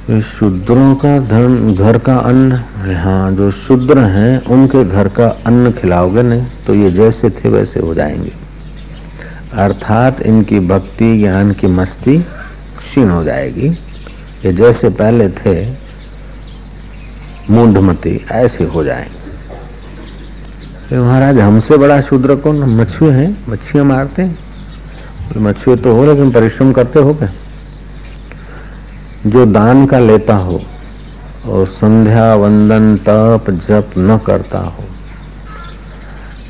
शूद्रों 0.09 0.95
का 0.95 1.19
धन 1.19 1.75
घर 1.75 1.97
का 1.97 2.17
अन्न 2.17 2.51
हाँ। 2.95 3.31
जो 3.31 3.51
शूद्र 3.51 3.99
हैं, 3.99 4.45
उनके 4.45 4.85
घर 4.85 5.07
का 5.07 5.27
अन्न 5.45 5.71
खिलाओगे 5.71 6.21
नहीं 6.21 6.45
तो 6.67 6.73
ये 6.73 6.91
जैसे 6.91 7.29
थे 7.29 7.49
वैसे 7.49 7.79
हो 7.79 7.93
जाएँगे। 7.93 8.31
अर्थात 9.53 10.21
इनकी 10.21 10.59
भक्ति, 10.59 11.17
ज्ञान 11.17 11.51
की 11.51 11.67
मस्ती 11.67 12.17
क्षीण 12.77 13.09
हो 13.09 13.23
जाएगी। 13.23 13.67
ये 14.45 14.53
जैसे 14.53 14.89
पहले 14.89 15.29
थे, 15.29 15.73
मूंढमती 17.49 18.25
ऐसे 18.31 18.63
हो 18.63 18.83
जाएँगे। 18.83 19.21
महाराज, 20.99 21.39
हमसे 21.39 21.77
बड़ा 21.77 22.01
शूद्र 22.01 22.35
कौन? 22.35 22.59
मछुए 22.81 23.11
हैं 23.11 23.37
मछियाँ 23.49 23.85
मारते 23.85 24.21
हैं। 24.21 24.37
मछुए 25.37 25.75
तो 25.75 25.95
हो, 25.95 26.05
लेकिन 26.05 26.31
परिश्रम 26.31 26.71
करते 26.71 26.99
हो 26.99 27.13
क्या? 27.13 27.29
जो 29.25 29.45
दान 29.45 29.85
का 29.85 29.99
लेता 29.99 30.35
हो 30.35 30.59
और 31.47 31.65
संध्या 31.67 32.33
वंदन 32.35 32.95
तप 32.97 33.49
जप 33.67 33.91
न 33.97 34.17
करता 34.17 34.59
हो। 34.59 34.83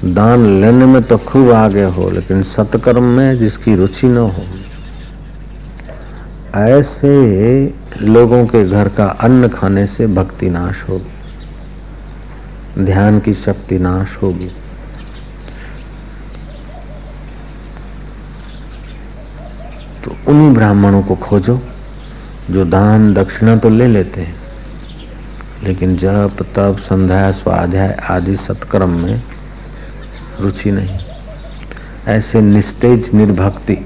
दान 0.06 0.46
लेने 0.62 0.86
में 0.86 1.02
तो 1.04 1.18
खूब 1.18 1.52
आगे 1.52 1.84
हो, 1.84 2.10
लेकिन 2.10 2.44
सत्कर्म 2.44 3.04
में 3.04 3.38
जिसकी 3.38 3.76
रुचि 3.76 4.08
न 4.08 4.18
हो। 4.18 4.44
ऐसे 6.60 7.12
लोगों 8.02 8.46
के 8.46 8.64
घर 8.64 8.88
का 8.90 9.06
अन्न 9.22 9.48
खाने 9.48 9.86
से 9.88 10.08
भक्ति 10.08 10.50
नाश 10.50 10.84
होगी, 10.90 11.12
ध्यान 12.86 13.20
की 13.20 13.34
शक्ति 13.34 13.80
नाश 13.80 14.16
होगी। 14.22 14.50
तो 20.06 20.16
उन्हीं 20.28 20.54
ब्राह्मणों 20.54 21.02
को 21.04 21.16
खोजो। 21.18 21.60
जो 22.52 22.66
दान 22.66 23.14
दक्षिणा 23.14 23.56
तो 23.56 23.70
ले 23.70 23.88
लेते 23.88 24.22
हैं। 24.22 24.36
लेकिन 25.64 25.98
जप, 25.98 26.38
तप, 26.42 26.78
संध्या, 26.80 27.32
स्वाध्याय 27.32 27.98
आदि 28.10 28.36
सत्कर्म 28.36 28.90
में 28.90 29.22
रुचि 30.40 30.72
नहीं। 30.72 31.00
ऐसे 32.08 32.42
निस्तेज, 32.42 33.12
निर्भक्ति, 33.14 33.78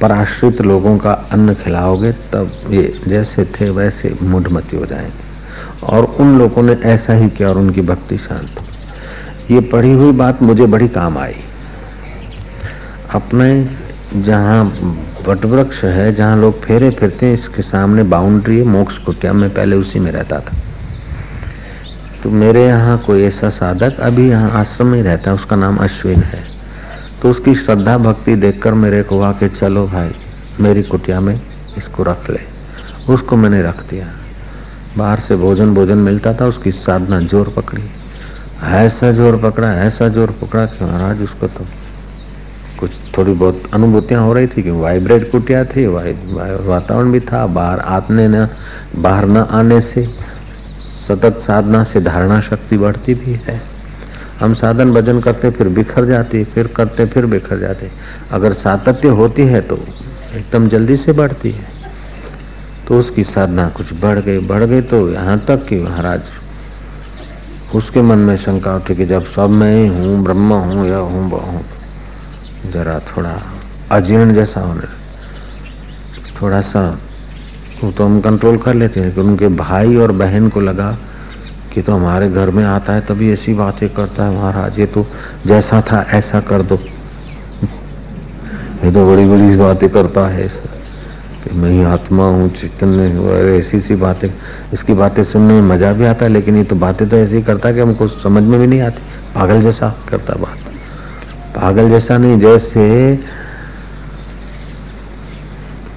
पराश्रित 0.00 0.60
लोगों 0.60 0.98
का 0.98 1.12
अन्न 1.12 1.54
खिलाओगे, 1.54 2.12
तब 2.12 2.50
ये 2.68 3.00
जैसे 3.08 3.44
थे 3.44 3.70
वैसे 3.70 4.18
मुडमती 4.22 4.76
हो 4.76 4.86
जाएँगे। 4.86 5.28
और 5.86 6.04
उन 6.04 6.38
लोगों 6.38 6.62
ने 6.62 6.72
ऐसा 6.72 7.12
ही 7.12 7.30
किया 7.30 7.48
और 7.48 7.58
उनकी 7.58 7.80
भक्ति 7.80 8.18
शांत। 8.18 8.62
ये 9.50 9.60
पढ़ी 9.60 9.92
हुई 9.92 10.12
बात 10.12 10.42
मुझे 10.42 10.66
बड़ी 10.66 10.88
काम 10.88 11.18
आई। 11.18 11.36
अपने 13.14 13.70
जहाँ 14.14 14.64
वटवृक्ष 15.26 15.82
है, 15.84 16.14
जहाँ 16.14 16.36
लोग 16.36 16.60
फेरे 16.60 16.90
फिरते 16.90 17.26
हैं, 17.26 17.34
इसके 17.34 17.62
सामने 17.62 18.02
बाउंड्री 18.02 18.58
है, 18.58 18.64
मोक्ष 18.64 18.98
कुटिया 18.98 19.32
में 19.32 19.48
पहले 19.50 19.76
उसी 19.76 19.98
में 19.98 20.10
रहता 20.12 20.40
था। 20.40 20.56
तो 22.22 22.30
मेरे 22.30 22.64
यहाँ 22.66 22.98
कोई 22.98 23.22
ऐसा 23.22 23.48
साधक 23.50 24.00
अभी 24.00 24.28
यहाँ 24.30 24.50
आश्रम 24.50 24.86
में 24.86 25.02
रहता 25.02 25.30
है, 25.30 25.36
उसका 25.36 25.56
नाम 25.56 25.76
अश्विन 25.76 26.22
है। 26.22 26.42
तो 27.22 27.30
उसकी 27.30 27.54
श्रद्धा 27.54 27.96
भक्ति 27.98 28.36
देखकर 28.36 28.74
मेरे 28.74 29.02
को 29.02 29.16
हुआ 29.16 29.32
कि 29.32 29.48
चलो 29.48 29.86
भाई, 29.86 30.10
मेरी 30.60 30.82
कुटिया 30.82 31.20
में 31.20 31.34
इसको 31.78 32.02
रख 32.02 32.30
ले। 32.30 32.40
उसको 33.12 33.36
मैंने 33.36 33.62
रख 33.62 33.82
दिया। 33.90 34.06
बाहर 34.96 35.20
से 35.20 35.36
भोजन 35.36 35.74
भोजन 35.74 35.98
मिलता 35.98 36.32
था, 36.34 36.46
उसकी 36.46 36.72
साधना 36.72 37.20
ज़ोर 37.20 37.52
पकड़ी। 37.56 37.82
ऐसा 38.64 39.12
ज़ोर 39.12 39.36
पकड़ा, 39.36 39.72
ऐसा 39.74 40.08
ज़ोर 40.08 40.30
पकड़ा 40.42 40.64
कि 40.66 40.84
महाराज, 40.84 41.22
उसको 41.22 41.46
तो 41.46 41.64
कुछ 42.78 42.98
थोड़ी 43.16 43.32
बहुत 43.32 43.62
अनुभूतियाँ 43.74 44.22
हो 44.22 44.32
रही 44.32 44.46
थी 44.46 44.62
कि 44.62 44.70
वाइब्रेट 44.72 45.30
कुटिया 45.30 45.64
थी 45.66 45.86
वातावरण 45.86 47.12
भी 47.12 47.20
था, 47.20 47.46
बाहर 47.48 47.78
आने 47.78 48.26
न, 48.28 48.46
बाहर 48.96 49.26
न 49.26 49.36
आने 49.36 49.80
से, 49.80 50.06
सतत 51.08 51.38
साधना 51.40 51.82
से 51.84 52.00
धारणा 52.00 52.40
शक्ति 52.40 52.78
बढ़ती 52.78 53.14
भी 53.14 53.32
है। 53.46 53.60
हम 54.40 54.54
साधन 54.54 54.92
भजन 54.92 55.20
करते, 55.20 55.50
फिर 55.50 55.68
बिखर 55.70 56.04
जाती, 56.04 56.42
फिर 56.44 56.66
करते, 56.76 57.06
फिर 57.06 57.26
बिखर 57.26 57.58
जाते। 57.58 57.90
अगर 58.32 58.52
सातत्य 58.54 59.08
होती 59.10 59.46
है 59.46 59.60
तो 59.62 59.78
एकदम 60.34 60.68
जल्दी 60.68 60.96
से 60.96 61.12
बढ़ती 61.12 61.50
है। 61.50 61.66
तो 62.86 62.98
उसकी 62.98 63.24
साधना 63.24 63.68
कुछ 63.68 63.92
बढ़ 64.00 64.18
गई 64.18 64.38
बढ़ 64.46 64.62
गई 64.64 64.80
तो 64.82 65.08
यहाँ 65.10 65.38
तक 65.48 65.66
कि 65.68 65.76
महाराज, 65.78 66.20
उसके 67.74 68.02
मन 68.02 68.18
में 68.18 68.36
शंका 68.36 68.74
उठी 68.76 68.94
कि 68.94 69.06
जब 69.06 69.24
सब 69.26 69.50
मैं 69.50 69.74
ही 69.74 69.88
हूँ, 69.88 70.22
ब्रह्म 70.24 70.52
हूँ 70.54 70.86
या 70.86 70.98
हूँ 70.98 71.30
वह 71.30 71.42
हूँ 71.42 71.64
जरा 72.66 72.98
थोड़ा 73.08 73.34
अजीर्ण 73.90 74.34
जैसा 74.34 74.60
होने 74.60 74.86
थोड़ा 76.40 76.60
सा 76.60 76.88
वो 77.82 77.90
तो 77.90 78.04
हम 78.04 78.20
कंट्रोल 78.20 78.56
कर 78.58 78.74
लेते 78.74 79.00
हैं 79.00 79.12
कि 79.14 79.20
उनके 79.20 79.48
भाई 79.56 79.96
और 79.96 80.12
बहन 80.12 80.48
को 80.48 80.60
लगा 80.60 80.96
कि 81.74 81.82
तो 81.82 81.92
हमारे 81.92 82.28
घर 82.30 82.50
में 82.50 82.64
आता 82.64 82.92
है, 82.92 83.00
तभी 83.00 83.32
ऐसी 83.32 83.54
बातें 83.54 83.88
करता 83.88 84.24
है 84.24 84.34
महाराज। 84.34 84.78
ये 84.78 84.86
तो 84.86 85.06
जैसा 85.46 85.80
था, 85.82 86.02
ऐसा 86.12 86.40
कर 86.40 86.62
दो। 86.62 86.78
ये 88.84 88.92
तो 88.92 89.06
बड़ी 89.10 89.24
बड़ी 89.26 89.56
बातें 89.56 89.88
करता 89.90 90.26
है 90.28 90.48
कि 90.48 91.54
मैं 91.54 91.70
ही 91.70 91.82
आत्मा 91.84 92.24
हूँ, 92.24 92.48
चैतन्य 92.50 93.08
हूँ 93.12 93.32
ऐसी 93.32 93.80
सी 93.80 93.94
बातें। 93.96 94.28
इसकी 94.72 94.94
बातें 94.94 95.22
सुनने 95.24 95.60
में 95.60 95.68
मज़ा 95.68 95.92
भी 95.92 96.04
आता 96.04 96.24
है, 96.24 96.30
लेकिन 96.32 96.56
ये 96.56 96.64
तो 96.64 96.76
बातें 96.76 97.08
तो 97.08 97.16
ऐसी 97.16 97.42
करता 97.42 97.68
है 97.68 97.74
कि 97.74 97.80
हमको 97.80 98.08
समझ 98.08 98.42
में 98.42 98.60
भी 98.60 98.66
नहीं 98.66 98.80
आती। 98.80 99.02
पागल 99.34 99.62
जैसा 99.62 99.94
करता 100.08 100.34
बात। 100.34 100.67
पागल 101.54 101.88
जैसा 101.90 102.16
नहीं, 102.18 102.38
जैसे 102.40 103.16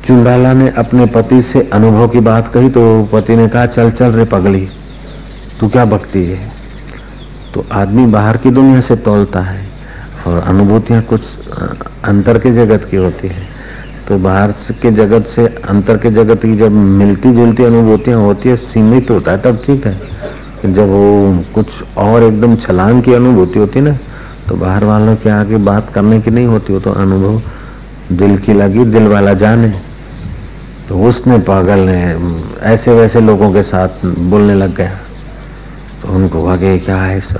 चुंडाला 0.07 0.53
ने 0.53 0.69
अपने 0.77 1.05
पति 1.05 1.41
से 1.41 1.69
अनुभव 1.73 2.07
की 2.07 2.19
बात 2.21 2.47
कही 2.53 2.69
तो 2.69 3.09
पति 3.11 3.35
ने 3.35 3.47
कहा, 3.47 3.65
चल 3.67 3.91
चल 3.91 4.11
रे 4.11 4.23
पगली, 4.25 4.67
तू 5.59 5.67
क्या 5.69 5.85
भक्ति 5.85 6.25
है? 6.25 6.49
तो 7.53 7.65
आदमी 7.71 8.05
बाहर 8.07 8.37
की 8.37 8.49
दुनिया 8.51 8.81
से 8.81 8.95
तोलता 8.97 9.41
है 9.41 9.65
और 10.27 10.41
अनुभूतियाँ 10.41 11.01
कुछ 11.01 11.21
अंतर 12.05 12.39
के 12.39 12.51
जगत 12.51 12.85
की 12.85 12.97
होती 12.97 13.27
है। 13.27 13.49
तो 14.07 14.17
बाहर 14.19 14.51
के 14.81 14.91
जगत 14.91 15.25
से 15.25 15.45
अंतर 15.69 15.97
के 15.97 16.09
जगत 16.11 16.41
की 16.41 16.55
जब 16.57 16.71
मिलती 16.71 17.33
जुलती 17.33 17.63
अनुभूतियाँ 17.63 18.19
होती 18.19 18.49
है, 18.49 18.55
सीमित 18.57 19.09
होता 19.11 19.31
है, 19.31 19.37
तब 19.37 19.61
ठीक 19.65 19.85
है। 19.85 19.99
जब 20.63 20.89
वो 20.89 21.43
कुछ 21.55 21.67
और 21.97 22.23
एकदम 22.23 22.55
छलांग 22.57 23.01
की 23.03 23.13
अनुभूति 23.13 23.59
होती 23.59 23.79
है 23.79 23.85
ना 23.85 23.97
तो 24.51 24.55
बाहर 24.57 24.83
वालों 24.83 25.15
के 25.15 25.29
आगे 25.29 25.57
बात 25.63 25.89
करने 25.93 26.19
की 26.21 26.31
नहीं 26.31 26.45
होती 26.45 26.73
हो 26.73 26.79
तो 26.79 26.91
अनुभव 26.91 27.41
दिल 28.11 28.37
की 28.37 28.53
लगी, 28.53 28.83
दिल 28.85 29.07
वाला 29.07 29.33
जाने। 29.33 29.69
तो 30.89 30.99
उसने 30.99 31.37
पागल 31.39 31.79
ने 31.79 31.99
ऐसे 32.67 32.91
वैसे 32.91 33.21
लोगों 33.21 33.51
के 33.53 33.63
साथ 33.63 34.03
बोलने 34.27 34.55
लग 34.55 34.75
गया। 34.75 34.97
तो 36.01 36.07
उनको 36.11 36.43
भागे 36.43 36.77
क्या 36.79 36.97
है 36.97 37.21
सब? 37.21 37.39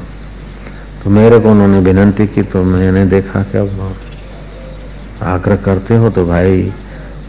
तो 1.03 1.09
मेरे 1.09 1.39
को 1.39 1.51
उन्होंने 1.51 1.79
विनंती 1.81 2.27
की 2.27 2.43
तो 2.43 2.63
मैंने 2.63 3.05
देखा 3.05 3.43
कि 3.43 3.57
अब 3.57 3.95
आग्रह 5.25 5.55
करते 5.67 5.95
हो 5.95 6.09
तो 6.09 6.25
भाई, 6.25 6.71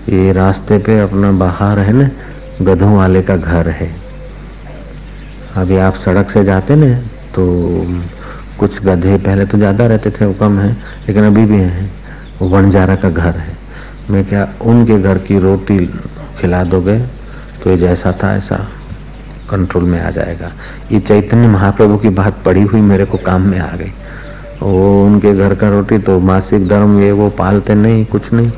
ये 0.09 0.33
रास्ते 0.33 0.79
पे 0.79 1.01
अपना 1.01 1.33
बाहर 1.43 1.79
है 1.79 1.93
ना, 1.93 2.09
गधों 2.63 2.97
वाले 2.97 3.23
का 3.23 3.37
घर 3.37 3.69
है। 3.73 3.91
अभी 5.57 5.77
आप 5.77 5.95
सड़क 5.97 6.31
से 6.31 6.45
जाते 6.45 6.77
ना 6.77 6.95
तो 7.35 7.45
कुछ 8.63 8.79
गधे 8.85 9.17
पहले 9.19 9.45
तो 9.47 9.59
ज़्यादा 9.59 9.87
रहते 9.87 10.11
थे, 10.11 10.25
वो 10.25 10.35
कम 10.41 10.59
है, 10.59 10.73
लेकिन 11.07 11.25
अभी 11.25 11.45
भी 11.45 11.57
हैं। 11.57 11.91
वो 12.41 12.49
वनजारा 12.49 12.95
का 12.97 13.11
घर 13.11 13.37
है। 13.37 13.57
मैं 14.11 14.25
क्या 14.25 14.49
उनके 14.63 14.99
घर 14.99 15.19
की 15.19 15.39
रोटी 15.39 15.79
खिला 16.41 16.63
दोगे? 16.65 16.99
तो 17.63 17.71
ये 17.71 17.77
जैसा 17.77 18.13
था, 18.13 18.35
ऐसा 18.37 18.57
कंट्रोल 19.51 19.85
में 19.85 20.01
आ 20.01 20.11
जाएगा। 20.11 20.51
ये 20.93 21.01
चैतन्य 21.01 21.49
महाप्रभु 21.49 21.97
की 21.99 22.09
बात 22.11 22.43
पड़ी 22.45 22.63
हुई 22.63 22.81
मेरे 22.83 23.05
को 23.05 23.19
काम 23.19 23.43
में 23.43 23.59
आ 23.59 23.75
गई। 23.77 23.93
वो 24.63 25.05
उनके 25.07 25.35
घर 25.35 25.55
का 25.55 25.69
रोटी 25.69 25.99
तो 25.99 26.19
मासिक 26.21 26.69
धर्म 26.69 26.99
ये, 27.01 27.11
वो 27.13 27.29
पालते 27.29 27.75
नहीं, 27.75 28.05
कुछ 28.07 28.33
नहीं। 28.33 28.51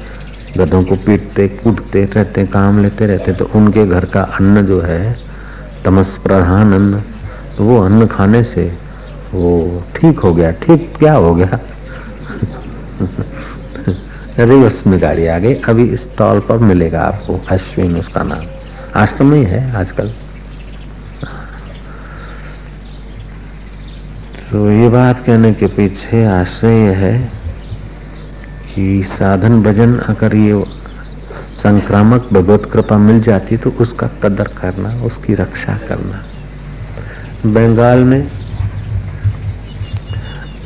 गधों 0.59 0.83
को 0.85 0.97
पीटते, 0.97 1.49
कूटते 1.49 2.05
रहते, 2.07 2.47
काम 2.47 2.83
लेते 2.83 3.07
रहते 3.07 3.33
तो 3.33 3.51
उनके 3.55 3.87
घर 3.87 4.05
का 4.05 4.23
अन्न 4.37 4.67
जो 4.67 4.81
है 4.81 5.17
तमस 5.85 6.19
प्रधान 6.23 6.73
अन्न 6.75 7.03
तो 7.57 7.65
वो 7.65 7.81
अन्न 7.81 8.07
खाने 8.07 8.43
से 8.45 8.73
वो 9.35 9.83
ठीक 9.97 10.19
हो 10.19 10.35
गया, 10.35 10.51
ठीक, 10.51 10.93
क्या 10.99 11.15
हो 11.15 11.35
गया? 11.35 11.59
रिवर्स 14.39 14.87
में 14.87 15.01
गाड़ी 15.03 15.27
आ 15.27 15.39
गई, 15.39 15.55
अभी 15.55 15.97
स्टॉल 15.97 16.41
पर 16.41 16.59
मिलेगा 16.59 17.01
आपको, 17.01 17.41
अश्विन 17.51 17.97
उसका 17.97 18.23
नाम। 18.23 18.45
आश्रम 18.97 19.33
ही 19.33 19.43
है 19.45 19.75
आजकल। 19.77 20.13
तो 24.51 24.71
ये 24.71 24.89
बात 24.89 25.25
कहने 25.27 25.53
के 25.55 25.67
पीछे 25.67 26.25
आश्रय 26.25 26.77
यह 26.79 26.97
है 26.97 27.19
कि 28.75 29.05
साधन 29.05 29.63
भजन 29.63 29.97
अगर 29.99 30.35
ये 30.37 30.63
संक्रामक 31.57 32.29
भगवत 32.33 32.71
कृपा 32.73 32.97
मिल 32.99 33.21
जाती 33.23 33.57
तो 33.57 33.71
उसका 33.81 34.07
कदर 34.23 34.49
करना, 34.61 34.95
उसकी 35.05 35.35
रक्षा 35.35 35.79
करना। 35.89 36.23
बंगाल 37.47 38.05
में 38.05 38.31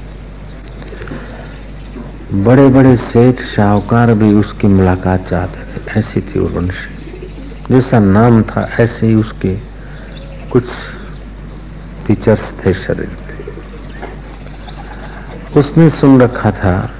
बड़े 2.44 2.68
बड़े 2.68 2.96
सेठ 2.96 3.40
शाहूकार 3.40 4.14
भी 4.14 4.34
उसकी 4.34 4.66
मुलाकात 4.66 5.28
चाहते 5.28 5.58
थे। 5.58 6.00
ऐसी 6.00 6.20
थी 6.20 6.38
उरुंशी 6.38 6.96
जैसा 7.74 7.98
नाम 7.98 8.42
था, 8.42 8.68
ऐसे 8.80 9.06
ही 9.06 9.14
उसके 9.14 9.56
कुछ 10.50 10.64
फीचर्स 12.06 12.54
थे 12.66 12.74
शरीर 12.74 13.06
के। 13.06 13.34
उसने 15.60 15.90
सुन 15.90 16.22
रखा 16.22 16.50
था 16.50 16.90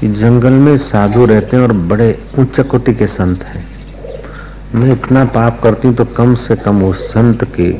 कि 0.00 0.08
जंगल 0.08 0.52
में 0.52 0.78
साधु 0.78 1.24
रहते 1.24 1.56
हैं 1.56 1.62
और 1.62 1.72
बड़े 1.72 2.22
उच्च 2.38 2.60
कोटि 2.60 2.94
के 2.94 3.06
संत 3.06 3.42
हैं। 3.42 3.77
मैं 4.74 4.92
इतना 4.92 5.24
पाप 5.24 5.60
करती 5.62 5.88
हूँ 5.88 5.96
तो 5.96 6.04
कम 6.04 6.34
से 6.34 6.56
कम 6.56 6.82
उस 6.84 7.06
संत 7.08 7.44
के 7.54 7.70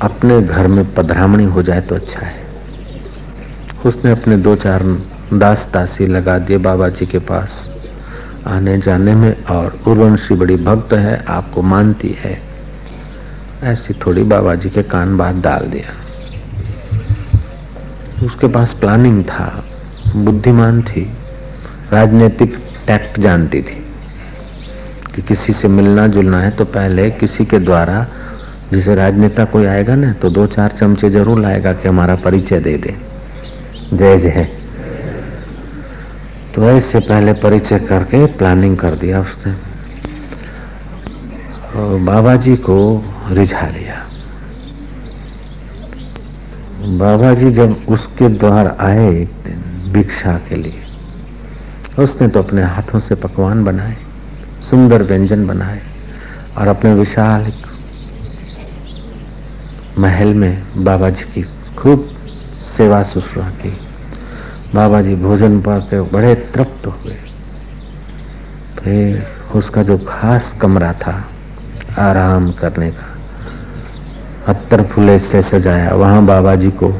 अपने 0.00 0.40
घर 0.42 0.66
में 0.66 0.84
पधरामणी 0.94 1.44
हो 1.44 1.62
जाए 1.62 1.80
तो 1.80 1.94
अच्छा 1.94 2.20
है। 2.20 2.44
उसने 3.86 4.10
अपने 4.10 4.36
दो 4.36 4.54
चार 4.56 4.82
दास 5.32 5.68
दासी 5.72 6.06
लगा 6.06 6.38
दिए 6.38 6.58
बाबा 6.58 6.88
जी 6.88 7.06
के 7.06 7.18
पास। 7.18 7.58
आने 8.46 8.78
जाने 8.78 9.14
में 9.14 9.44
और 9.44 9.78
उर्वंशी 9.86 10.34
बड़ी 10.34 10.56
भक्त 10.56 10.92
है, 10.92 11.24
आपको 11.28 11.62
मानती 11.62 12.16
है। 12.18 12.38
ऐसी 13.64 13.94
थोड़ी 14.06 14.22
बाबा 14.22 14.54
जी 14.54 14.70
के 14.70 14.82
कान 14.82 15.16
बात 15.16 15.34
डाल 15.34 15.66
दिया। 15.66 15.96
उसके 18.26 18.46
पास 18.46 18.74
प्लानिंग 18.74 19.22
था, 19.24 19.64
बुद्धिमान 20.16 20.82
थी, 20.82 21.10
राजनीतिक 21.92 22.58
टैक्ट 22.86 23.20
जानती 23.20 23.62
थी। 23.62 23.79
कि 25.14 25.22
किसी 25.22 25.52
से 25.52 25.68
मिलना 25.68 26.06
जुलना 26.08 26.40
है 26.40 26.50
तो 26.50 26.64
पहले 26.64 27.10
किसी 27.10 27.44
के 27.44 27.58
द्वारा 27.58 28.06
जैसे 28.72 28.94
राजनेता 28.94 29.44
कोई 29.44 29.64
आएगा 29.66 29.94
ना 29.94 30.12
तो 30.12 30.30
दो 30.30 30.46
चार 30.46 30.70
चमचे 30.70 31.10
ज़रूर 31.10 31.38
लाएगा 31.40 31.72
कि 31.72 31.88
हमारा 31.88 32.14
परिचय 32.16 32.60
दे 32.60 32.76
दे। 32.76 32.94
जय 33.92 34.18
जय। 34.18 34.48
तो 36.54 36.64
ऐसे 36.64 37.00
पहले 37.00 37.32
परिचय 37.32 37.78
करके 37.78 38.24
प्लानिंग 38.38 38.76
कर 38.78 38.94
दिया 38.94 39.20
उसने। 39.20 39.52
और 41.72 41.98
बाबा 42.00 42.34
जी 42.36 42.54
को 42.56 42.76
रिझा 43.30 43.66
लिया। 43.68 43.96
बाबा 46.98 47.32
जी 47.34 47.50
जब 47.50 47.76
उसके 47.88 48.28
द्वार 48.28 48.76
आए 48.80 49.08
एक 49.12 49.32
दिन 49.44 49.92
भिक्षा 49.92 50.36
के 50.48 50.56
लिए, 50.56 50.82
उसने 51.98 52.28
तो 52.28 52.42
अपने 52.42 52.62
हाथों 52.64 53.00
से 53.00 53.14
पकवान 53.14 53.64
बनाए। 53.64 53.96
सुंदर 54.70 55.02
व्यंजन 55.02 55.46
बनाए 55.46 55.80
और 56.58 56.68
अपने 56.68 56.92
विशाल 56.94 57.52
महल 59.98 60.34
में 60.34 60.84
बाबा 60.84 61.10
जी 61.10 61.24
की 61.24 61.42
खूब 61.76 62.08
सेवा 62.76 63.02
शुश्रूषा 63.02 63.48
की। 63.50 63.70
बाबा 64.74 65.00
जी 65.02 65.14
भोजन 65.14 65.60
पाके 65.60 66.00
बड़े 66.00 66.34
तृप्त 66.34 66.86
हुए 66.86 67.16
फिर 68.78 69.26
उसका 69.54 69.82
जो 69.82 69.96
खास 69.98 70.54
कमरा 70.60 70.92
था, 70.92 71.14
आराम 71.98 72.50
करने 72.52 72.90
का, 72.90 73.06
अत्तर 74.48 74.82
फूले 74.82 75.18
से 75.18 75.42
सजाया, 75.42 75.94
वहाँ 75.94 76.24
बाबा 76.26 76.54
जी 76.56 76.70
को 76.70 76.92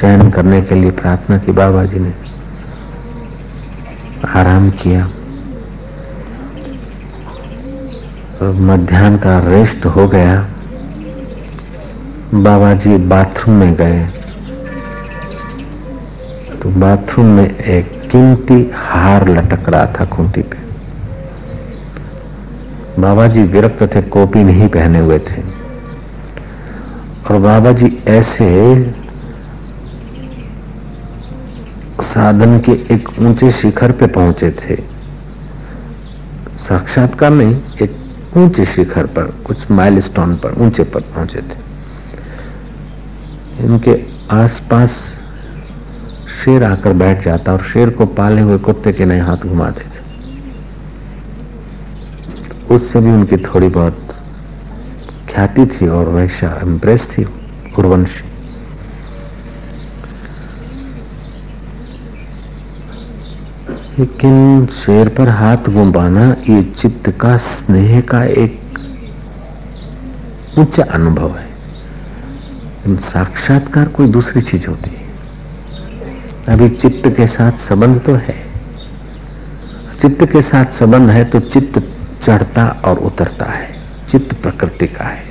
शयन 0.00 0.30
करने 0.30 0.60
के 0.62 0.74
लिए 0.74 0.90
प्रार्थना 0.90 1.38
की 1.38 1.52
बाबा 1.52 1.84
जी 1.84 1.98
ने 1.98 2.12
आराम 4.34 4.70
किया। 4.70 5.08
मध्यान्ह 8.42 9.18
का 9.18 9.38
रेस्ट 9.38 9.86
हो 9.86 10.08
गया। 10.08 10.48
बाबा 12.34 12.74
जी 12.74 12.96
बाथरूम 12.96 13.56
में 13.56 13.74
गए। 13.74 14.06
तो 16.62 16.68
बाथरूम 16.68 17.26
में 17.26 17.58
एक 17.58 18.00
कीमती 18.10 18.70
हार 18.74 19.28
लटक 19.28 19.68
रहा 19.68 19.86
था 19.86 20.04
खूंटी 20.04 20.42
पे। 20.42 20.56
बाबा 23.00 23.26
जी 23.26 23.42
विरक्त 23.42 23.94
थे, 23.94 24.02
कॉपी 24.02 24.44
नहीं 24.44 24.68
पहने 24.68 24.98
हुए 24.98 25.18
थे। 25.18 25.42
और 27.30 27.38
बाबा 27.38 27.72
जी 27.72 28.02
ऐसे 28.06 28.92
साधन 32.02 32.60
के 32.60 32.72
एक 32.72 33.08
ऊँचे 33.18 33.52
शिखर 33.52 33.92
पे 33.92 34.06
पहुँचे 34.06 34.50
थे। 34.50 34.76
साक्षात्कार 36.68 37.30
नहीं 37.30 37.56
एक 37.82 37.99
ऊँचे 38.36 38.64
शिखर 38.64 39.06
पर, 39.06 39.22
कुछ 39.46 39.70
माइलस्टोन 39.70 40.36
पर, 40.36 40.52
ऊँचे 40.58 40.82
पर 40.82 41.00
पहुँचे 41.00 41.38
थे। 41.38 41.58
इनके 43.64 44.06
आसपास 44.30 44.90
शेर 46.44 46.64
आकर 46.64 46.92
बैठ 46.92 47.24
जाता 47.24 47.52
और 47.52 47.62
शेर 47.62 47.90
को 47.90 48.06
पाले 48.06 48.40
हुए 48.40 48.58
कुत्ते 48.58 48.92
के 48.92 49.04
नए 49.04 49.18
हाथ 49.18 49.36
घुमाते 49.36 49.80
थे। 49.80 50.00
उससे 52.74 53.00
भी 53.00 53.10
उनकी 53.10 53.36
थोड़ी 53.36 53.68
बहुत 53.68 54.16
ख्याति 55.28 55.66
थी 55.66 55.88
और 55.88 56.08
वैश्या 56.08 56.60
इम्प्रेस 56.62 57.08
थी 57.08 57.24
उर्वंशी 57.78 58.29
लेकिन 64.00 64.66
शेर 64.66 65.08
पर 65.08 65.28
हाथ 65.28 65.56
घुमाना 65.56 66.32
ये 66.32 66.62
चित्त 66.62 67.10
का, 67.10 67.36
स्नेह 67.36 68.00
का 68.00 68.24
एक 68.24 68.60
उच्च 70.58 70.80
अनुभव 70.80 71.36
है। 71.36 71.48
साक्षात्कार 72.88 73.88
कोई 73.88 74.06
दूसरी 74.06 74.42
चीज़ 74.42 74.66
होती 74.66 74.90
है। 74.90 75.08
अभी 76.48 76.68
चित्त 76.68 77.08
के 77.16 77.26
साथ 77.26 77.52
संबंध 77.52 78.00
तो 78.00 78.14
है। 78.14 78.34
चित्त 80.02 80.24
के 80.24 80.42
साथ 80.42 80.64
संबंध 80.64 81.10
है 81.10 81.24
तो 81.24 81.40
चित्त 81.40 81.82
चढ़ता 82.24 82.82
और 82.84 82.98
उतरता 82.98 83.44
है। 83.44 83.74
चित्त 84.10 84.34
प्रकृति 84.34 84.86
का 84.86 85.04
है। 85.04 85.30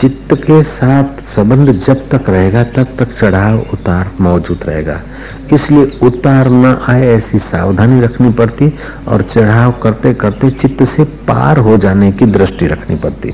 चित्त 0.00 0.34
के 0.34 0.62
साथ 0.62 1.04
संबंध 1.04 1.70
जब 1.70 2.08
तक 2.08 2.30
रहेगा, 2.30 2.64
तब 2.64 2.86
तक 2.98 3.20
चढ़ाव, 3.20 3.58
उतार 3.58 4.10
मौजूद 4.20 4.60
रहेगा। 4.62 5.00
इसलिए 5.52 5.84
उतार 6.02 6.48
न 6.48 6.76
आए 6.88 7.06
ऐसी 7.06 7.38
सावधानी 7.38 8.00
रखनी 8.00 8.30
पड़ती 8.30 8.72
और 9.08 9.22
चढ़ाव 9.22 9.72
करते 9.82 10.14
करते 10.14 10.50
चित्त 10.50 10.82
से 10.84 11.04
पार 11.28 11.58
हो 11.58 11.76
जाने 11.76 12.10
की 12.12 12.26
दृष्टि 12.26 12.66
रखनी 12.66 12.96
पड़ती। 12.96 13.30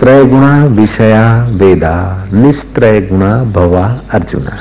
त्रय 0.00 0.24
गुणा 0.24 0.64
विषया 0.64 1.44
वेदा, 1.50 2.26
निस्त्रय 2.32 3.00
गुणा 3.00 3.32
भवा 3.44 3.86
अर्जुना। 4.12 4.56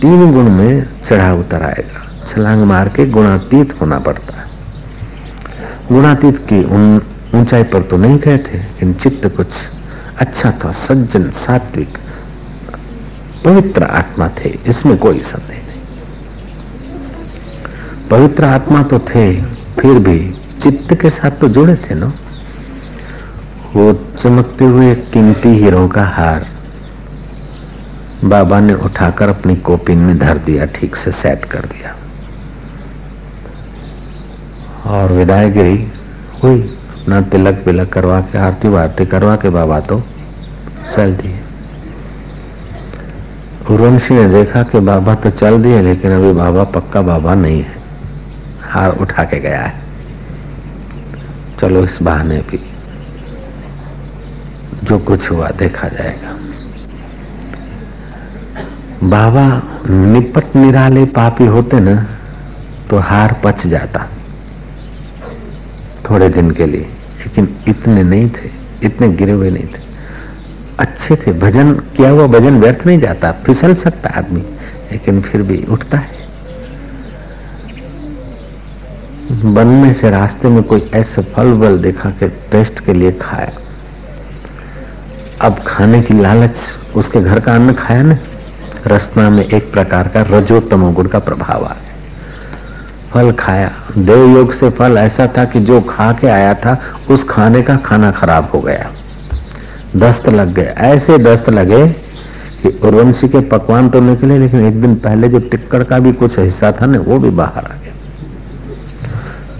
तीन 0.00 0.32
गुण 0.32 0.50
में 0.50 0.86
चढ़ा 1.08 1.32
उतर 1.34 1.62
आएगा 1.62 2.06
छलांग 2.26 2.62
मार 2.64 2.88
के 2.88 3.06
गुणातीत 3.06 3.80
होना 3.80 3.98
पड़ता। 3.98 4.40
है 4.40 4.46
गुणातीत 5.88 6.36
की 6.52 6.62
ऊंचाई 7.38 7.62
पर 7.62 7.82
तो 7.82 7.96
नहीं 7.96 8.18
गए 8.18 8.38
थे, 8.38 8.58
लेकिन 8.58 8.92
चित्त 8.94 9.26
कुछ 9.36 9.48
अच्छा 10.18 10.50
था, 10.50 10.72
सज्जन, 10.72 11.30
सात्विक। 11.36 11.98
पवित्र 13.48 13.82
आत्मा 13.82 14.28
थे, 14.28 14.48
इसमें 14.48 14.98
कोई 14.98 15.18
संदेह 15.18 15.58
नहीं। 15.58 15.80
पवित्र 18.10 18.44
आत्मा 18.44 18.82
तो 18.82 18.98
थे, 18.98 19.42
फिर 19.80 19.98
भी 19.98 20.36
चित्त 20.62 20.94
के 20.94 21.10
साथ 21.10 21.30
तो 21.30 21.48
जुड़े 21.48 21.76
थे 21.76 21.94
ना। 21.94 22.12
वो 23.74 23.92
चमकते 24.22 24.64
हुए 24.64 24.94
कीमती 24.94 25.48
हीरो 25.48 25.88
का 25.88 26.04
हार 26.04 26.46
बाबा 28.24 28.60
ने 28.60 28.74
उठाकर 28.74 29.28
अपनी 29.28 29.56
कोपिन 29.56 29.98
में 29.98 30.18
धर 30.18 30.38
दिया, 30.38 30.64
ठीक 30.64 30.96
से 30.96 31.12
सेट 31.12 31.44
कर 31.44 31.60
दिया। 31.60 31.96
और 34.86 35.12
विदाई 35.12 35.50
विदायगिरी 35.50 35.92
हुई, 36.42 36.60
अपना 36.60 37.20
तिलक 37.20 37.62
विलक 37.66 37.92
करवा 37.92 38.20
के 38.20 38.38
आरती 38.38 38.68
वारती 38.68 39.06
करवा 39.06 39.36
के 39.36 39.50
बाबा 39.50 39.80
तो 39.80 40.00
चल 40.96 41.14
दिए। 41.14 41.40
उर्वंशी 43.70 44.14
ने 44.14 44.28
देखा 44.28 44.62
कि 44.62 44.80
बाबा 44.80 45.14
तो 45.14 45.30
चल 45.30 45.60
दिए, 45.62 45.80
लेकिन 45.82 46.12
अभी 46.12 46.32
बाबा 46.32 46.64
पक्का 46.72 47.02
बाबा 47.02 47.34
नहीं 47.34 47.62
है। 47.62 47.76
हार 48.62 48.96
उठा 48.96 49.24
के 49.24 49.40
गया 49.40 49.60
है। 49.60 49.74
चलो 51.60 51.82
इस 51.84 51.98
बहाने 52.02 52.38
भी 52.40 52.60
जो 54.84 54.98
कुछ 54.98 55.30
हुआ 55.30 55.48
देखा 55.50 55.88
जाएगा। 55.88 56.36
बाबा 59.08 59.46
निपट 59.90 60.56
निराले 60.56 61.04
पापी 61.16 61.46
होते 61.46 61.80
ना 61.80 61.94
तो 62.90 62.98
हार 62.98 63.40
पच 63.44 63.66
जाता। 63.66 64.06
थोड़े 66.10 66.28
दिन 66.28 66.50
के 66.50 66.66
लिए, 66.66 66.86
लेकिन 67.18 67.48
इतने 67.68 68.02
नहीं 68.02 68.30
थे, 68.30 68.50
इतने 68.82 69.08
गिरे 69.08 69.32
हुए 69.32 69.50
नहीं 69.50 69.66
थे। 69.66 69.86
अच्छे 70.78 71.16
थे, 71.16 71.32
भजन, 71.32 71.72
किया 71.72 72.10
हुआ 72.10 72.26
भजन 72.26 72.60
व्यर्थ 72.60 72.86
नहीं 72.86 72.98
जाता? 72.98 73.32
फिसल 73.32 73.74
सकता 73.74 74.10
आदमी, 74.18 74.40
लेकिन 74.92 75.20
फिर 75.20 75.42
भी 75.42 75.66
उठता 75.68 75.98
है। 75.98 76.18
वन 79.32 79.66
में 79.66 79.92
से 79.92 80.10
रास्ते 80.10 80.48
में 80.48 80.62
कोई 80.62 80.90
ऐसे 80.94 81.22
फल 81.22 81.52
बल 81.52 81.78
देखा 81.78 82.10
के 82.10 82.28
टेस्ट 82.28 82.80
के 82.80 82.92
लिए 82.92 83.12
खाया 83.12 83.50
अब 85.40 85.60
खाने 85.66 86.02
की 86.02 86.14
लालच 86.14 86.54
उसके 86.96 87.20
घर 87.20 87.40
का 87.40 87.54
अन्न 87.54 87.72
खाया 87.72 88.02
ना? 88.02 88.18
रसना 88.86 89.30
में 89.30 89.44
एक 89.44 89.72
प्रकार 89.72 90.08
का 90.08 90.22
रजोत्तम 90.22 90.92
गुण 90.94 91.06
का 91.06 91.18
प्रभाव 91.18 91.64
आ 91.64 91.68
गया 91.68 91.88
फल 93.12 93.32
खाया। 93.32 93.70
देव 93.98 94.36
योग 94.36 94.52
से 94.52 94.70
फल 94.70 94.98
ऐसा 94.98 95.26
था 95.38 95.44
कि 95.44 95.60
जो 95.60 95.80
खा 95.80 96.12
के 96.12 96.26
आया 96.26 96.54
था, 96.54 96.80
उस 97.10 97.24
खाने 97.28 97.62
का 97.62 97.76
खाना 97.76 98.10
खराब 98.10 98.50
हो 98.54 98.60
गया। 98.60 98.90
दस्त 99.96 100.28
लग 100.28 100.54
गए। 100.54 100.74
ऐसे 100.78 101.18
दस्त 101.18 101.50
लगे 101.50 101.88
कि 102.62 102.68
उर्वंशी 102.68 103.28
के 103.28 103.40
पकवान 103.40 103.88
तो 103.88 104.00
निकले, 104.00 104.38
लेकिन 104.38 104.66
एक 104.66 104.80
दिन 104.80 104.94
पहले 104.94 105.28
जो 105.28 105.38
टिक्कड़ 105.38 105.84
का 105.84 105.98
भी 105.98 106.12
कुछ 106.12 106.38
हिस्सा 106.38 106.72
था 106.72 106.86
ना, 106.86 106.98
वो 106.98 107.18
भी 107.18 107.30
बाहर 107.30 107.64
आ 107.64 107.74
गया। 107.74 107.92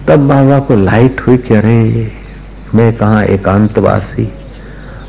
तब 0.08 0.28
बाबा 0.28 0.58
को 0.58 0.76
लाइट 0.76 1.20
हुई 1.20 1.36
कि 1.36 1.54
अरे, 1.54 2.12
मैं 2.74 2.96
कहा 2.96 3.22
एकांतवासी, 3.22 4.32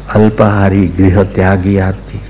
अल्पाहारी 0.09 0.87
गृह 0.87 1.23
त्यागी 1.23 1.77
आदमी 1.77 2.21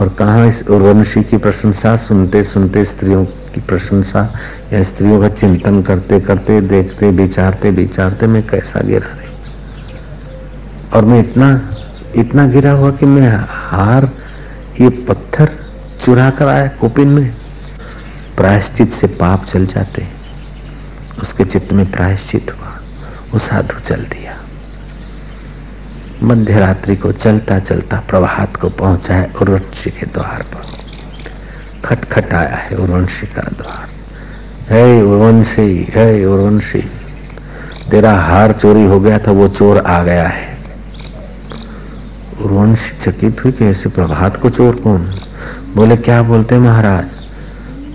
और 0.00 0.08
कहा 0.08 0.44
इस 0.44 0.62
उर्वंशी 0.70 1.22
की 1.22 1.36
प्रशंसा? 1.36 1.96
सुनते 1.96 2.44
सुनते 2.44 2.84
स्त्रियों 2.84 3.24
की 3.24 3.60
प्रशंसा, 3.60 4.32
या 4.72 4.84
स्त्रियों 4.84 5.20
का 5.20 5.28
चिंतन 5.28 5.82
करते 5.82 6.20
करते, 6.20 6.60
देखते, 6.60 7.10
विचारते 7.10 7.70
विचारते 7.70 8.26
मैं 8.26 8.46
कैसा 8.46 8.80
गिरा 8.80 9.06
रही? 9.06 9.32
और 10.94 11.04
मैं 11.04 11.20
इतना 11.20 11.70
इतना 12.16 12.46
गिरा 12.46 12.72
हुआ 12.72 12.90
कि 12.90 13.06
मैं 13.06 13.44
हार, 13.48 14.10
ये 14.80 14.88
पत्थर 14.88 15.48
चुरा 16.04 16.30
कर 16.30 16.46
आया 16.46 16.68
कुपिन 16.68 17.08
में। 17.08 17.34
प्रायश्चित 18.36 18.92
से 18.92 19.06
पाप 19.06 19.44
चल 19.44 19.66
जाते। 19.66 20.06
उसके 21.22 21.44
चित्त 21.44 21.72
में 21.72 21.90
प्रायश्चित 21.90 22.50
हुआ। 22.50 22.80
वो 23.32 23.38
साधु 23.38 23.80
चल 23.80 23.96
दिया। 23.96 24.36
मध्य 26.22 26.58
रात्रि 26.58 26.96
को 26.96 27.12
चलता 27.12 27.58
चलता 27.58 28.02
प्रभात 28.08 28.56
को 28.56 28.68
पहुँचा 28.68 29.14
है 29.14 29.32
उर्वशी 29.42 29.90
के 29.90 30.06
द्वार 30.06 30.44
पर। 30.54 30.62
खटखट 31.84 32.34
आया 32.34 32.56
है 32.56 32.76
उर्वंशी 32.76 33.26
का 33.26 33.42
द्वार। 33.42 33.88
हे 34.74 35.02
उर्वंशी, 35.02 35.88
है 35.94 36.26
उर्वंशी, 36.26 36.90
तेरा 37.90 38.20
हार 38.20 38.52
चोरी 38.52 38.84
हो 38.84 39.00
गया 39.00 39.18
था, 39.18 39.30
वो 39.30 39.48
चोर 39.48 39.78
आ 39.78 40.02
गया 40.02 40.28
है। 40.28 40.51
उर्वंशी 42.40 42.98
चकित 43.02 43.44
हुई 43.44 43.52
कि 43.52 43.64
ऐसे 43.64 43.88
प्रभात 43.88 44.36
को 44.36 44.50
चोर 44.50 44.74
कौन? 44.74 45.10
बोले, 45.74 45.96
क्या 45.96 46.22
बोलते 46.22 46.58
महाराज? 46.58 47.04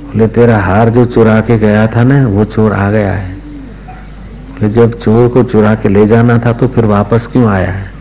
बोले, 0.06 0.28
तेरा 0.28 0.60
हार 0.60 0.90
जो 0.90 1.06
चुरा 1.06 1.42
के 1.42 1.58
गया 1.58 1.88
था 1.88 2.04
ना, 2.04 2.28
वो 2.28 2.46
चोर 2.46 2.74
आ 2.74 2.92
गया 2.92 3.14
है। 3.14 3.34
बोले, 3.34 4.70
जब 4.70 5.00
चोर 5.00 5.28
को 5.28 5.44
चुरा 5.44 5.76
के 5.76 5.90
ले 5.90 6.08
जाना 6.08 6.40
था 6.40 6.54
तो 6.54 6.68
फिर 6.68 6.86
वापस 6.86 7.28
क्यों 7.32 7.48
आया 7.48 7.72
है? 7.72 7.92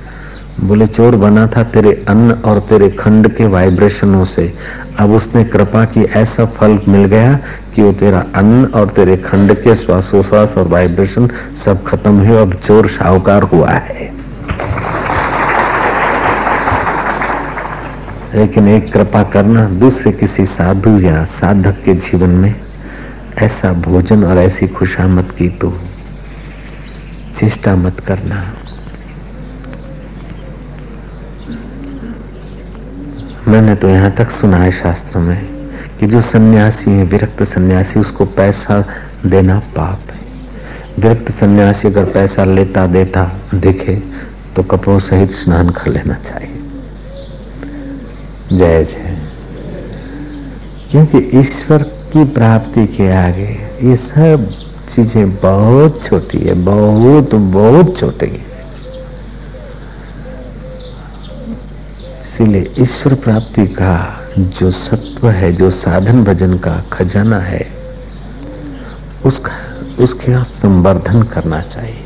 बोले, 0.61 0.87
चोर 0.87 1.17
बना 1.17 1.47
था 1.47 1.63
तेरे 1.63 2.05
अन्न 2.09 2.33
और 2.33 2.61
तेरे 2.61 2.91
खंड 2.91 3.29
के 3.29 3.47
वाइब्रेशनों 3.47 4.25
से। 4.25 4.55
अब 4.99 5.11
उसने 5.11 5.45
कृपा 5.45 5.85
की 5.85 6.03
ऐसा 6.03 6.45
फल 6.45 6.79
मिल 6.89 7.05
गया 7.05 7.39
कि 7.75 7.83
वो 7.83 7.93
तेरा 7.93 8.25
अन्न 8.35 8.65
और 8.65 8.89
तेरे 8.89 9.17
खंड 9.17 9.55
के 9.55 9.77
श्वासोश्वास 9.77 10.55
और 10.59 10.69
वाइब्रेशन 10.69 11.29
सब 11.65 11.85
खत्म 11.85 12.27
हुए, 12.27 12.43
अब 12.43 12.55
चोर 12.55 12.89
शाहूकार 12.89 13.43
हुआ 13.43 13.71
है। 13.71 14.17
लेकिन 18.35 18.69
एक 18.69 18.93
कृपा 18.93 19.23
करना, 19.23 19.69
दूसरे 19.69 20.13
किसी 20.13 20.45
साधु 20.47 20.99
या 21.01 21.25
साधक 21.25 21.83
के 21.85 21.95
जीवन 21.95 22.31
में 22.31 22.55
ऐसा 23.39 23.73
भोजन 23.73 24.25
और 24.25 24.39
ऐसी 24.39 24.67
खुशामत 24.69 25.35
की 25.39 25.49
तो 25.49 25.73
चेष्टा 27.37 27.75
मत 27.77 28.01
करना। 28.01 28.43
मैंने 33.49 33.75
तो 33.75 33.89
यहाँ 33.89 34.11
तक 34.11 34.31
सुना 34.31 34.57
है 34.57 34.71
शास्त्र 34.73 35.19
में 35.19 35.47
कि 36.01 36.07
जो 36.07 36.21
सन्यासी 36.21 36.91
है, 36.91 37.05
विरक्त 37.05 37.43
सन्यासी, 37.43 38.01
उसको 38.01 38.25
पैसा 38.25 38.85
देना 39.27 39.59
पाप 39.59 40.11
है। 40.11 40.21
विरक्त 40.99 41.31
सन्यासी 41.31 41.89
अगर 41.89 42.05
पैसा 42.05 42.45
लेता, 42.45 42.87
देता, 42.87 43.31
दिखे 43.55 44.03
तो 44.57 44.63
कपड़ों 44.63 45.01
सहित 45.01 45.31
स्नान 45.31 45.69
कर 45.69 45.87
लेना 45.87 46.15
चाहिए। 46.15 46.56
जय 48.53 48.85
जय 48.85 49.17
क्योंकि 50.91 51.19
ईश्वर 51.39 51.83
की 51.83 52.25
प्राप्ति 52.25 52.87
के 52.87 53.11
आगे 53.13 53.49
ये 53.83 53.97
सब 53.97 54.51
चीज़ें 54.95 55.37
बहुत 55.37 56.05
छोटी 56.05 56.39
है, 56.39 56.55
बहुत 56.55 57.35
बहुत 57.35 57.99
छोटी 57.99 58.27
है। 58.27 58.45
इसीलिए 62.23 62.71
ईश्वर 62.79 63.15
प्राप्ति 63.15 63.67
का 63.67 64.23
जो 64.39 64.71
सत्व 64.71 65.29
है, 65.31 65.53
जो 65.53 65.71
साधन 65.71 66.25
भजन 66.25 66.59
का 66.59 66.83
खजाना 66.93 67.39
है, 67.41 67.67
उसका, 69.25 69.53
उसके 70.05 70.45
संवर्धन 70.45 71.23
करना 71.23 71.61
चाहिए, 71.61 72.03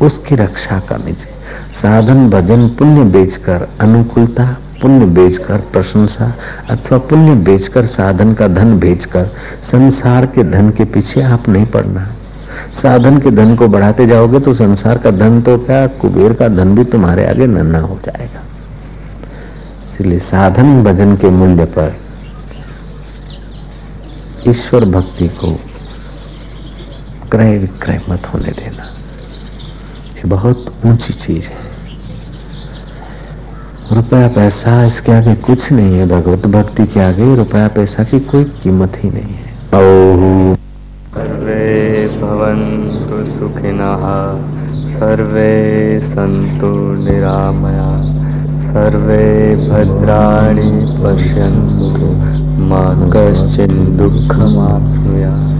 उसकी 0.00 0.34
रक्षा 0.34 0.80
करनी 0.80 1.12
चाहिए। 1.12 1.72
साधन 1.82 2.28
भजन 2.30 2.68
पुण्य 2.68 3.04
बेचकर 3.04 3.68
अनुकूलता 3.80 4.56
पुण्य 4.80 5.06
बेचकर 5.06 5.60
प्रशंसा 5.72 6.32
अथवा 6.70 6.98
पुण्य 6.98 7.34
बेचकर 7.44 7.86
साधन 7.86 8.32
का 8.34 8.48
धन 8.48 8.78
बेचकर 8.78 9.26
संसार 9.70 10.26
के 10.26 10.44
धन 10.44 10.70
के 10.70 10.84
पीछे 10.84 11.22
आप 11.22 11.48
नहीं 11.48 11.66
पड़ना। 11.66 12.06
साधन 12.82 13.18
के 13.18 13.30
धन 13.30 13.54
को 13.56 13.68
बढ़ाते 13.68 14.06
जाओगे 14.06 14.40
तो 14.40 14.54
संसार 14.54 14.98
का 14.98 15.10
धन 15.10 15.40
तो 15.42 15.58
क्या, 15.58 15.86
कुबेर 15.86 16.32
का 16.32 16.48
धन 16.48 16.74
भी 16.74 16.84
तुम्हारे 16.84 17.26
आगे 17.26 17.46
नन्ना 17.46 17.78
हो 17.78 17.98
जाएगा। 18.04 18.42
इसलिए 19.94 20.18
साधन 20.20 20.82
भजन 20.84 21.16
के 21.16 21.28
मूल्य 21.30 21.64
पर 21.64 21.96
ईश्वर 24.48 24.84
भक्ति 24.84 25.28
को 25.28 25.52
क्रय 27.30 27.58
विक्रय 27.58 28.00
मत 28.10 28.26
होने 28.26 28.50
देना। 28.52 28.84
ये 30.16 30.28
बहुत 30.28 30.74
ऊँची 30.86 31.12
चीज़ 31.12 31.44
है। 31.44 31.63
रुपया 33.92 34.28
पैसा 34.28 34.84
इसके 34.86 35.12
आगे 35.12 35.34
कुछ 35.34 35.72
नहीं 35.72 35.94
है, 35.94 36.06
भगवत 36.08 36.46
भक्ति 36.46 36.86
के 36.86 37.00
आगे 37.00 37.34
रुपया 37.34 37.68
पैसा 37.68 38.04
की 38.04 38.20
कोई 38.20 38.44
कीमत 38.44 38.92
ही 38.96 39.10
नहीं 39.10 39.34
है। 39.34 39.52
ओ 39.74 40.54
सर्वे 41.14 42.06
भवन्तु 42.22 43.18
सुखिनः, 43.30 44.04
सर्वे 44.94 45.52
सन्तु 46.00 46.70
निरामया, 47.04 47.88
सर्वे 48.72 49.54
भद्राणि 49.68 50.70
पश्यन्तु 51.00 52.06
मा 52.64 52.84
कश्चित् 53.14 53.78
दुःखमाप्नुयात् 53.98 55.54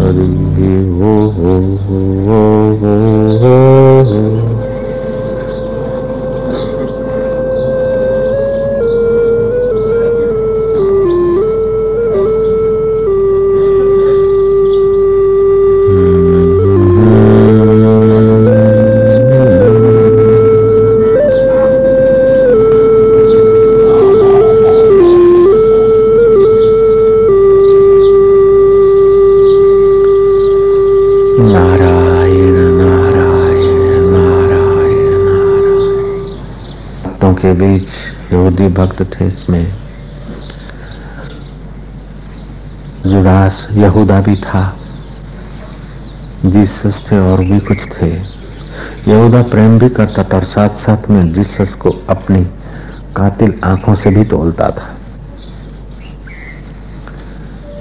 हरिः 0.00 0.56
ओ। 4.52 4.55
भक्त 38.76 39.02
थे 39.02 39.26
इसमें। 39.26 39.66
जुडास 43.06 43.66
यहूदा 43.72 44.20
भी 44.20 44.36
था। 44.36 44.76
जीसस 46.46 47.02
थे 47.12 47.18
और 47.18 47.40
भी 47.40 47.58
कुछ 47.60 47.78
थे। 47.78 48.10
यहूदा 49.08 49.42
प्रेम 49.42 49.78
भी 49.78 49.88
करता 49.88 50.22
था 50.22 50.36
और 50.36 50.44
साथ 50.44 50.68
साथ 50.68 51.10
में 51.10 51.32
जीसस 51.32 51.74
को 51.74 51.90
अपनी 52.08 52.44
कातिल 53.16 53.60
आँखों 53.64 53.94
से 53.94 54.10
भी 54.10 54.24
तोलता 54.24 54.70
था। 54.70 54.90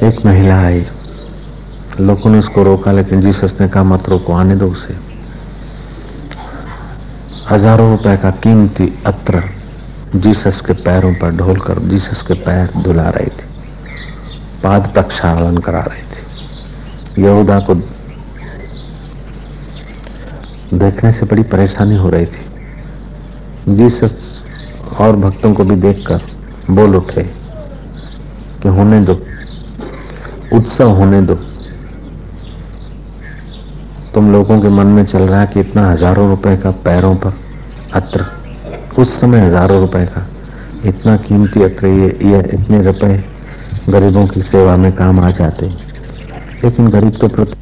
एक 0.08 0.26
महिला 0.26 0.60
आई। 0.62 0.86
लोगों 2.00 2.30
ने 2.30 2.40
उसको 2.40 2.64
रोका, 2.64 2.92
लेकिन 2.92 3.22
जीसस 3.22 3.56
ने 3.62 3.68
कहा, 3.70 3.84
मत 3.84 4.10
रोको, 4.10 4.34
आने 4.34 4.56
दो 4.56 4.68
उसे। 4.68 4.96
हज़ारों 7.50 7.90
रुपए 7.92 8.18
का 8.18 8.32
कीमती 8.32 8.94
अत्र 9.06 9.44
जीसस 10.14 10.62
के 10.62 10.74
पैरों 10.74 11.14
पर 11.14 11.32
ढोल 11.36 11.60
कर 11.60 11.80
जीसस 11.80 12.22
के 12.22 12.34
पैर 12.34 12.72
धुला 12.84 13.10
रही 13.10 13.28
थी। 13.28 13.44
पाद 14.64 14.88
प्रक्षालन 14.94 15.58
करा 15.58 15.80
रही 15.82 16.04
थी। 16.04 17.24
यहूदा 17.24 17.60
को 17.60 17.74
देखने 20.74 21.12
से 21.12 21.26
बड़ी 21.26 21.44
परेशानी 21.44 21.96
हो 21.96 22.10
रही 22.10 22.26
थी। 22.26 23.76
जीसस 23.76 24.42
और 25.00 25.16
भक्तों 25.16 25.54
को 25.54 25.64
भी 25.64 25.76
देखकर 25.76 26.22
बोल 26.72 26.96
उठे 26.96 27.24
कि 28.62 28.70
होने 28.70 29.00
दो, 29.00 29.20
उत्सव 30.54 30.90
होने 30.92 31.22
दो। 31.22 31.36
तुम 34.14 34.32
लोगों 34.32 34.62
के 34.62 34.70
मन 34.70 34.88
में 34.88 35.06
चल 35.06 35.22
रहा 35.22 35.42
है 35.42 35.48
कि 35.48 35.60
इतना 35.60 35.90
हज़ारों 35.92 36.30
रुपए 36.30 36.56
का 36.58 36.72
पैरों 36.84 37.16
पर 37.16 37.34
अत्र 37.94 38.26
उस 39.00 39.20
समय 39.22 39.40
हज़ारों 39.40 39.80
रुपए 39.82 40.06
का। 40.06 40.26
इतना 40.86 41.16
कीमती 41.18 41.64
अत्र 41.64 41.88
ये, 41.88 42.08
इतने 42.54 42.82
रुपए 42.82 43.24
गरीबों 43.90 44.26
की 44.28 44.42
सेवा 44.42 44.76
में 44.78 44.92
काम 44.92 45.20
आ 45.20 45.30
जाते। 45.32 45.66
लेकिन 46.64 46.88
गरीब 46.88 47.18
तो 47.22 47.28
प्रति 47.28 47.54